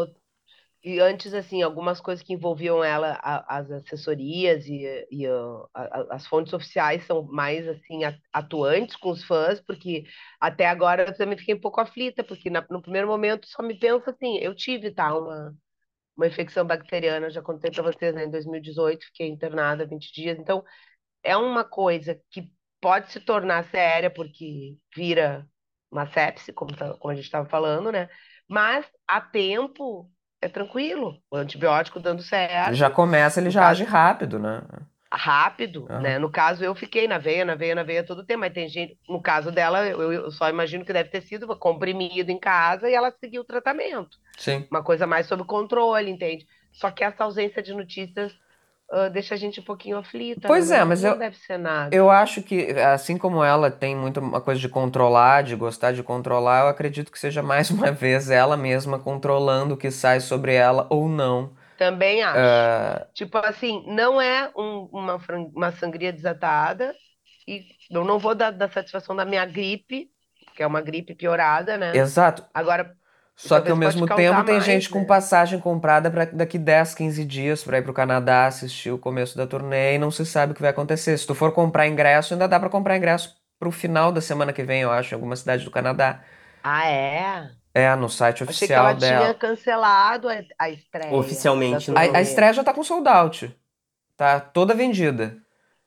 [0.84, 5.34] E antes, assim, algumas coisas que envolviam ela, a- as assessorias e, e, a-
[5.76, 8.02] a- as fontes oficiais são mais, assim,
[8.34, 10.06] atuantes com os fãs, porque
[10.40, 13.78] até agora eu também fiquei um pouco aflita, porque na- no primeiro momento só me
[13.78, 15.56] pensa assim, eu tive, tá, uma,
[16.18, 20.64] uma infecção bacteriana, já contei pra vocês, né, em 2018, fiquei internada 20 dias, então
[21.24, 22.52] é uma coisa que
[22.82, 25.48] pode se tornar séria, porque vira
[25.92, 28.10] uma sepse, como, tá- como a gente estava falando, né?
[28.48, 30.10] Mas a tempo
[30.42, 34.62] é tranquilo, o antibiótico dando certo, Já começa, ele já caso, age rápido, né?
[35.14, 36.18] rápido, né?
[36.18, 38.68] No caso, eu fiquei na veia, na veia, na veia todo o tempo, mas tem
[38.70, 42.90] gente, no caso dela, eu, eu só imagino que deve ter sido comprimido em casa
[42.90, 44.18] e ela seguiu o tratamento.
[44.38, 44.68] Sim.
[44.72, 46.48] Uma coisa mais sob controle, entende?
[46.72, 48.34] Só que essa ausência de notícias
[48.92, 50.72] ah, deixa a gente um pouquinho aflita, Pois né?
[50.72, 51.92] é, mas não eu, deve ser nada.
[51.92, 56.04] eu acho que, assim como ela tem muito uma coisa de controlar, de gostar de
[56.04, 60.54] controlar, eu acredito que seja mais uma vez ela mesma controlando o que sai sobre
[60.56, 61.54] ela ou não.
[61.78, 62.70] Também acho.
[62.84, 65.18] Ah, Tipo assim, não é um- uma,
[65.56, 66.96] uma sangria desatada
[67.48, 70.12] e eu não vou dar, dar satisfação da minha gripe,
[70.56, 72.04] que é uma gripe piorada, né?
[72.04, 72.50] exato.
[72.54, 72.98] Agora,
[73.48, 75.06] Só que ao mesmo tempo tem mais, gente com né?
[75.06, 79.48] passagem comprada para daqui 10, 15 dias para ir pro Canadá assistir o começo da
[79.48, 81.18] turnê e não se sabe o que vai acontecer.
[81.18, 84.64] Se tu for comprar ingresso, ainda dá para comprar ingresso pro final da semana que
[84.64, 86.22] vem, eu acho, em alguma cidade do Canadá.
[86.64, 87.50] Ah, é?
[87.74, 89.34] É, no site Achei que ela oficial tinha dela.
[89.34, 91.98] cancelado a, a estreia Oficialmente, não.
[91.98, 93.58] A, a estreia já tá com sold out.
[94.16, 95.38] Tá toda vendida.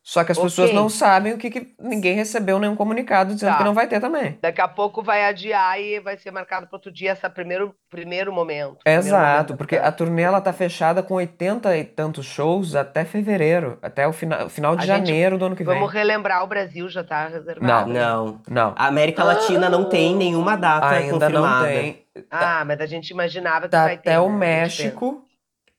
[0.06, 0.78] Só que as pessoas Ok.
[0.78, 3.56] não sabem o que, que ninguém recebeu nenhum comunicado dizendo Tá.
[3.58, 4.38] que não vai ter também.
[4.38, 8.30] Daqui a pouco vai adiar e vai ser marcado para outro dia esse primeiro, primeiro
[8.30, 8.76] momento.
[8.84, 12.74] primeiro momento Exato, da porque a turnê ela tá fechada com 80 e tantos shows
[12.74, 15.74] até fevereiro, até o final, final de A gente- janeiro do ano que vem.
[15.74, 17.30] Vamos relembrar, o Brasil já está Não.
[17.38, 17.90] reservado.
[17.90, 18.00] né?
[18.00, 18.42] Não.
[18.46, 21.66] Não, A América Latina não tem nenhuma data ainda confirmada.
[21.66, 22.04] não tem.
[22.30, 24.10] Ah, mas a gente imaginava que Tá vai ter.
[24.10, 24.68] até o né?
[24.68, 25.24] Gente México,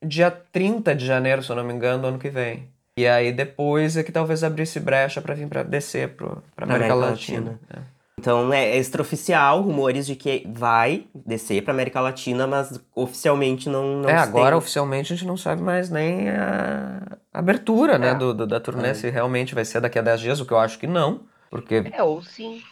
[0.04, 2.74] dia 30 de janeiro, se eu não me engano, do ano que vem.
[2.96, 6.28] E aí depois é que talvez abrisse brecha pra vir pra descer Pra
[6.58, 7.60] América, América Latina.
[7.74, 7.78] É.
[8.18, 14.08] Então é extraoficial, rumores de que vai descer pra América Latina, mas oficialmente não, não
[14.08, 14.58] É, se agora tem.
[14.58, 18.14] oficialmente a gente não sabe mais nem a abertura, né, É.
[18.14, 18.94] do, do- da turnê, É.
[18.94, 21.20] se realmente vai ser daqui a 10 dias, o que eu acho que não,
[21.50, 22.62] porque É, ou sim.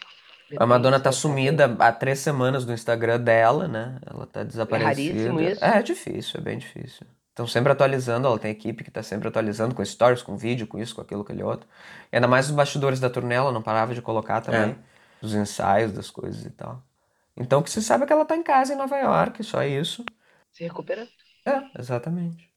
[0.56, 5.12] a Madonna tá sumida há três semanas do Instagram dela, né, ela tá desaparecida.
[5.12, 5.62] raríssimo isso.
[5.62, 7.06] É, difícil, é bem difícil.
[7.34, 10.78] Estão sempre atualizando, ela tem equipe que tá sempre atualizando com stories, com vídeo, com
[10.78, 11.68] isso, com aquilo, com aquele outro.
[12.12, 14.76] E ainda mais os bastidores da turnê, ela não parava de colocar também, É.
[15.20, 16.80] dos ensaios, das coisas e tal.
[17.36, 19.64] Então o que se sabe é que ela tá em casa em Nova York, só
[19.64, 20.04] isso.
[20.52, 21.08] Se recuperando.
[21.44, 22.48] É, exatamente.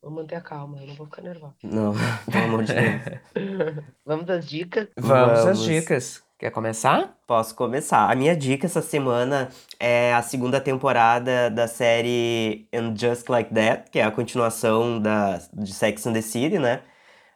[0.00, 1.56] Vou manter a calma, eu não vou ficar nervosa.
[1.64, 1.92] Não,
[2.30, 3.02] pelo amor de Deus.
[4.06, 4.88] Vamos das dicas?
[4.96, 5.64] Vamos, às Vamos.
[5.64, 6.22] dicas.
[6.40, 7.18] Quer começar?
[7.26, 8.10] Posso começar.
[8.10, 13.90] A minha dica essa semana é a segunda temporada da série And Just Like That,
[13.90, 16.80] que é a continuação da, de Sex and the City, né?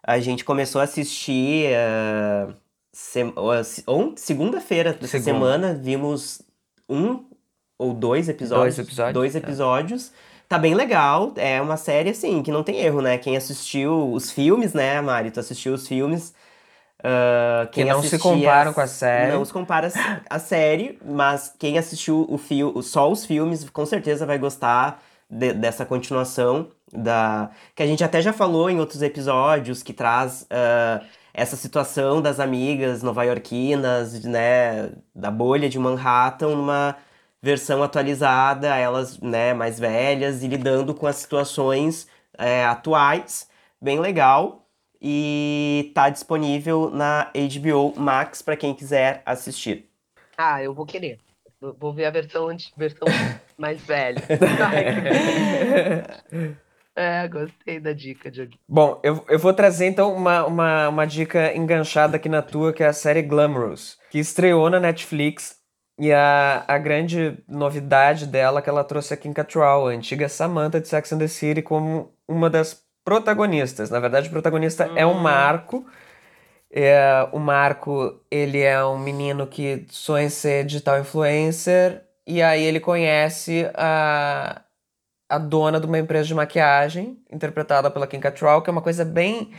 [0.03, 1.69] A gente começou a assistir
[3.37, 5.25] ó, se- on- segunda-feira dessa Segunda.
[5.33, 6.41] semana, vimos
[6.89, 7.25] um
[7.79, 8.77] ou dois episódios.
[8.77, 9.39] Dois episódios, Dois é.
[9.39, 10.13] episódios.
[10.49, 13.19] Tá bem legal, é uma série assim, que não tem erro, né?
[13.19, 15.31] Quem assistiu os filmes, né, Mari?
[15.31, 16.35] Tu assistiu os filmes.
[17.05, 19.33] Ah, Que quem não se comparam as- com a série.
[19.33, 19.89] Não se compara
[20.31, 25.53] a série, mas quem assistiu o fio, só os filmes, com certeza vai gostar de-
[25.53, 31.01] dessa continuação da que a gente até já falou em outros episódios que traz ah,
[31.33, 36.97] essa situação das amigas nova-iorquinas, né, da bolha de Manhattan, numa
[37.43, 42.07] versão atualizada, elas, né, mais velhas e lidando com as situações
[42.39, 43.49] é, atuais,
[43.81, 44.64] bem legal.
[45.07, 49.91] E tá disponível na HBO Max para quem quiser assistir.
[50.35, 51.19] Ah, eu vou querer.
[51.61, 53.07] Vou ver a versão, versão
[53.59, 54.23] mais velha.
[56.97, 58.53] É, gostei da dica, Diogo.
[58.69, 62.85] Bom, eu, eu vou trazer então uma, uma, uma dica enganchada aqui na tua, que
[62.85, 65.57] é a série Glamorous, que estreou na Netflix.
[65.99, 70.29] E a, a grande novidade dela é que ela trouxe a Kim Cattrall, a antiga
[70.29, 73.91] Samantha de Sex and the City, como uma das protagonistas.
[73.91, 75.21] Na verdade, o protagonista é o Hum.
[75.21, 75.87] Marco.
[76.71, 82.65] É, o Marco, ele é um menino que sonha em ser digital influencer, e aí
[82.65, 84.63] ele conhece a,
[85.29, 89.05] a dona de uma empresa de maquiagem, interpretada pela Kim Cattrall, que é uma coisa
[89.05, 89.53] bem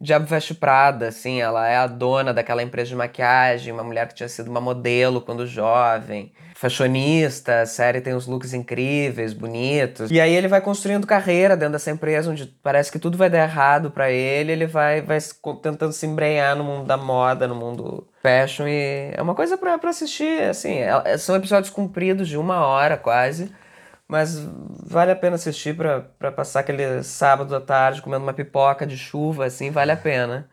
[0.00, 4.14] Diabo Veste Prada, assim, ela é a dona daquela empresa de maquiagem, uma mulher que
[4.14, 10.10] tinha sido uma modelo quando jovem, fashionista, a série tem uns looks incríveis, bonitos.
[10.10, 13.42] E aí ele vai construindo carreira dentro dessa empresa, onde parece que tudo vai dar
[13.42, 15.18] errado pra ele, ele vai, vai
[15.62, 19.78] tentando se embrenhar no mundo da moda, no mundo fashion, e é uma coisa pra
[19.90, 23.52] assistir, assim, é- são episódios compridos de uma hora quase,
[24.08, 24.38] Mas
[24.86, 29.46] vale a pena assistir pra passar aquele sábado à tarde comendo uma pipoca de chuva,
[29.46, 30.48] assim, vale a pena.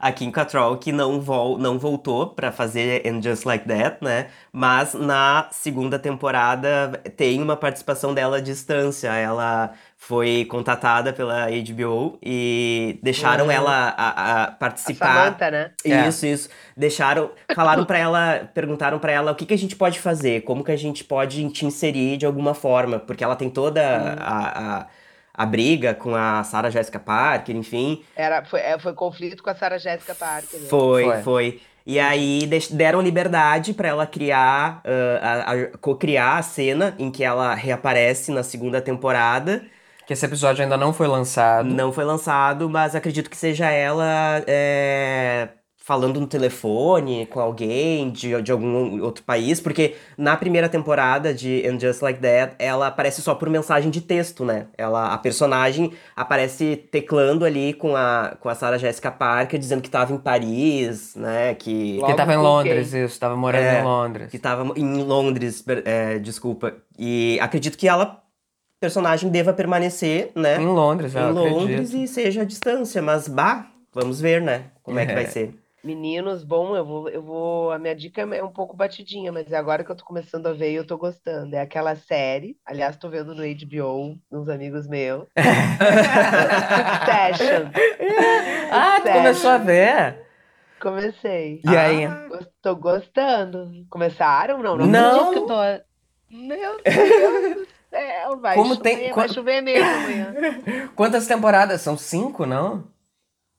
[0.00, 4.28] A Kim Cattrall, que não, vol não voltou pra fazer And Just Like That, né?
[4.52, 9.08] Mas na segunda temporada tem uma participação dela à distância.
[9.14, 13.50] Ela foi contatada pela HBO e deixaram Uhum.
[13.50, 15.14] ela a, a A participar.
[15.24, 15.70] Samantha, né?
[15.84, 16.08] É.
[16.08, 16.48] Isso, isso.
[16.76, 20.62] Deixaram, falaram pra ela, perguntaram pra ela o que, que a gente pode fazer, como
[20.64, 23.82] que a gente pode te inserir de alguma forma, porque ela tem toda
[24.20, 24.86] a, a,
[25.36, 28.04] a briga com a Sarah Jessica Parker, enfim.
[28.14, 30.60] Era, foi, é, foi conflito com a Sarah Jessica Parker.
[30.60, 30.66] né?
[30.68, 31.22] Foi, Foi.
[31.22, 31.60] foi.
[31.86, 34.80] E aí deram liberdade pra ela criar,
[35.20, 39.62] a- a- co-criar a cena em que ela reaparece na segunda temporada.
[40.06, 41.66] Que esse episódio ainda não foi lançado.
[41.68, 45.48] Não foi lançado, mas acredito que seja ela é,
[45.86, 51.62] falando no telefone com alguém de, de algum outro país, porque na primeira temporada de
[51.68, 54.68] And Just Like That, ela aparece só por mensagem de texto, né?
[54.78, 59.90] Ela, a personagem aparece teclando ali com a, com a Sarah Jessica Parker, dizendo que
[59.90, 61.54] tava em Paris, né?
[61.54, 63.04] Que, Logo Que tava em Londres, quem?
[63.04, 64.30] isso, tava morando É, em Londres.
[64.30, 66.74] que tava em Londres, é, desculpa.
[66.98, 68.22] E acredito que ela,
[68.80, 70.56] personagem, deva permanecer, né?
[70.56, 71.96] Em Londres, em eu Londres acredito.
[71.98, 74.64] e seja a distância, mas bah, vamos ver, né?
[74.82, 75.26] Como é, que vai É.
[75.26, 75.54] ser.
[75.84, 77.70] Meninos, bom, eu vou, eu vou.
[77.70, 80.52] A minha dica é um pouco batidinha, mas é agora que eu tô começando a
[80.54, 81.54] ver e eu tô gostando.
[81.54, 85.26] É aquela série, aliás, tô vendo no HBO, uns amigos meus.
[87.36, 87.70] Succession.
[88.70, 90.24] Ah, tu começou a ver?
[90.80, 91.60] Comecei.
[91.64, 92.06] E aí?
[92.28, 93.70] Gos- Tô gostando.
[93.90, 94.62] Começaram?
[94.62, 95.32] Não, não Não.
[95.32, 95.54] que eu tô.
[96.30, 100.34] Meu Deus do céu, vai Como chover, tem- vai chover mesmo amanhã.
[100.96, 101.80] Quantas temporadas?
[101.82, 102.84] São cinco, não?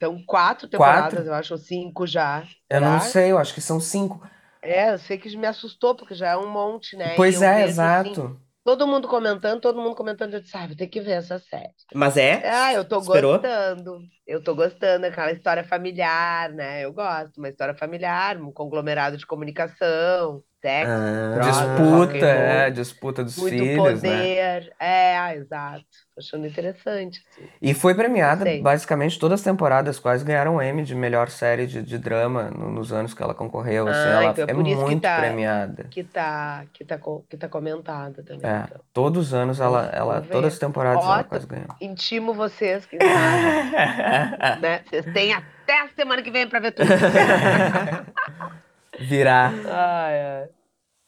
[0.06, 1.18] Então, quatro Quatro?
[1.18, 2.44] temporadas, eu acho, ou cinco já.
[2.70, 4.22] Eu não sei, eu acho que são cinco.
[4.62, 7.16] É, eu sei que me assustou, porque já é um monte, né?
[7.16, 8.22] Pois é, vejo, exato.
[8.22, 11.38] assim, todo mundo comentando, todo mundo comentando, eu disse, ah, vou ter que ver essa
[11.40, 11.70] série.
[11.94, 12.42] Mas é?
[12.50, 13.34] Ah, eu tô Esperou?
[13.36, 14.00] gostando.
[14.26, 16.84] Eu tô gostando, aquela história familiar, né?
[16.84, 23.24] Eu gosto, uma história familiar, um conglomerado de comunicação, sexo, Ah, droga, Disputa, é, disputa
[23.24, 24.10] dos muito filhos, né?
[24.18, 24.74] poder.
[24.80, 25.86] É, ah, exato.
[26.18, 27.22] Achando interessante.
[27.30, 27.48] assim.
[27.62, 31.98] E foi premiada basicamente todas as temporadas, quase ganharam Emmy de melhor série de, de
[31.98, 33.86] drama no- nos anos que ela concorreu.
[33.88, 35.84] Assim, Ah, ela então é é que muito tá- premiada.
[35.92, 36.98] Que tá, que tá,
[37.30, 38.50] que tá comentada também.
[38.50, 38.80] É, então.
[38.94, 41.68] todos os anos ela, ela todas as temporadas ela quase ganhou.
[41.82, 42.98] Intimo vocês, sabe,
[44.62, 44.82] né?
[44.90, 46.88] Vocês têm até a semana que vem pra ver tudo.
[49.00, 49.52] Virar.
[49.68, 50.48] Ai, ai.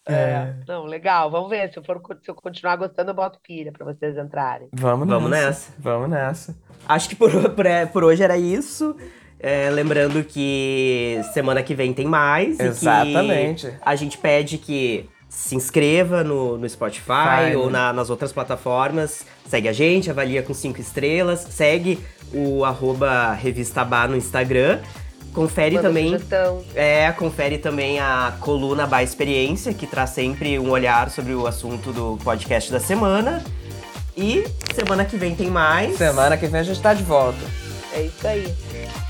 [0.07, 0.53] É.
[0.67, 1.29] Não, legal.
[1.29, 1.71] Vamos ver.
[1.71, 4.69] Se eu, for, se eu continuar gostando, eu boto pilha pra vocês entrarem.
[4.73, 5.47] Vamos Vamos nessa.
[5.47, 5.71] nessa.
[5.79, 6.55] Vamos nessa.
[6.87, 8.95] Acho que por, por, por hoje era isso.
[9.39, 12.55] É, lembrando que semana que vem tem mais.
[12.55, 13.73] e que Exatamente.
[13.85, 17.73] a gente pede que se inscreva no, no Spotify Vai, ou né?
[17.73, 19.25] na- nas outras plataformas.
[19.45, 21.41] Segue a gente, avalia com cinco estrelas.
[21.41, 21.99] Segue
[22.33, 24.79] o arroba Revista Bar no Instagram.
[25.33, 26.11] Confere Manda também.
[26.11, 26.63] sugestão.
[26.75, 31.91] É, confere também a coluna Ba Experiência, que traz sempre um olhar sobre o assunto
[31.93, 33.43] do podcast da semana.
[34.15, 35.95] E semana que vem tem mais.
[35.97, 37.37] Semana que vem a gente tá de volta.
[37.93, 38.51] É isso aí.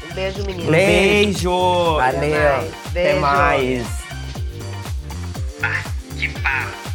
[0.09, 0.71] Um beijo, menino.
[0.71, 1.95] Beijo!
[1.95, 2.01] Valeu.
[2.01, 2.73] Até mais.
[2.89, 3.21] Até Beijo.
[3.21, 3.87] mais!
[5.61, 5.83] Bah,
[6.17, 6.86] que papo.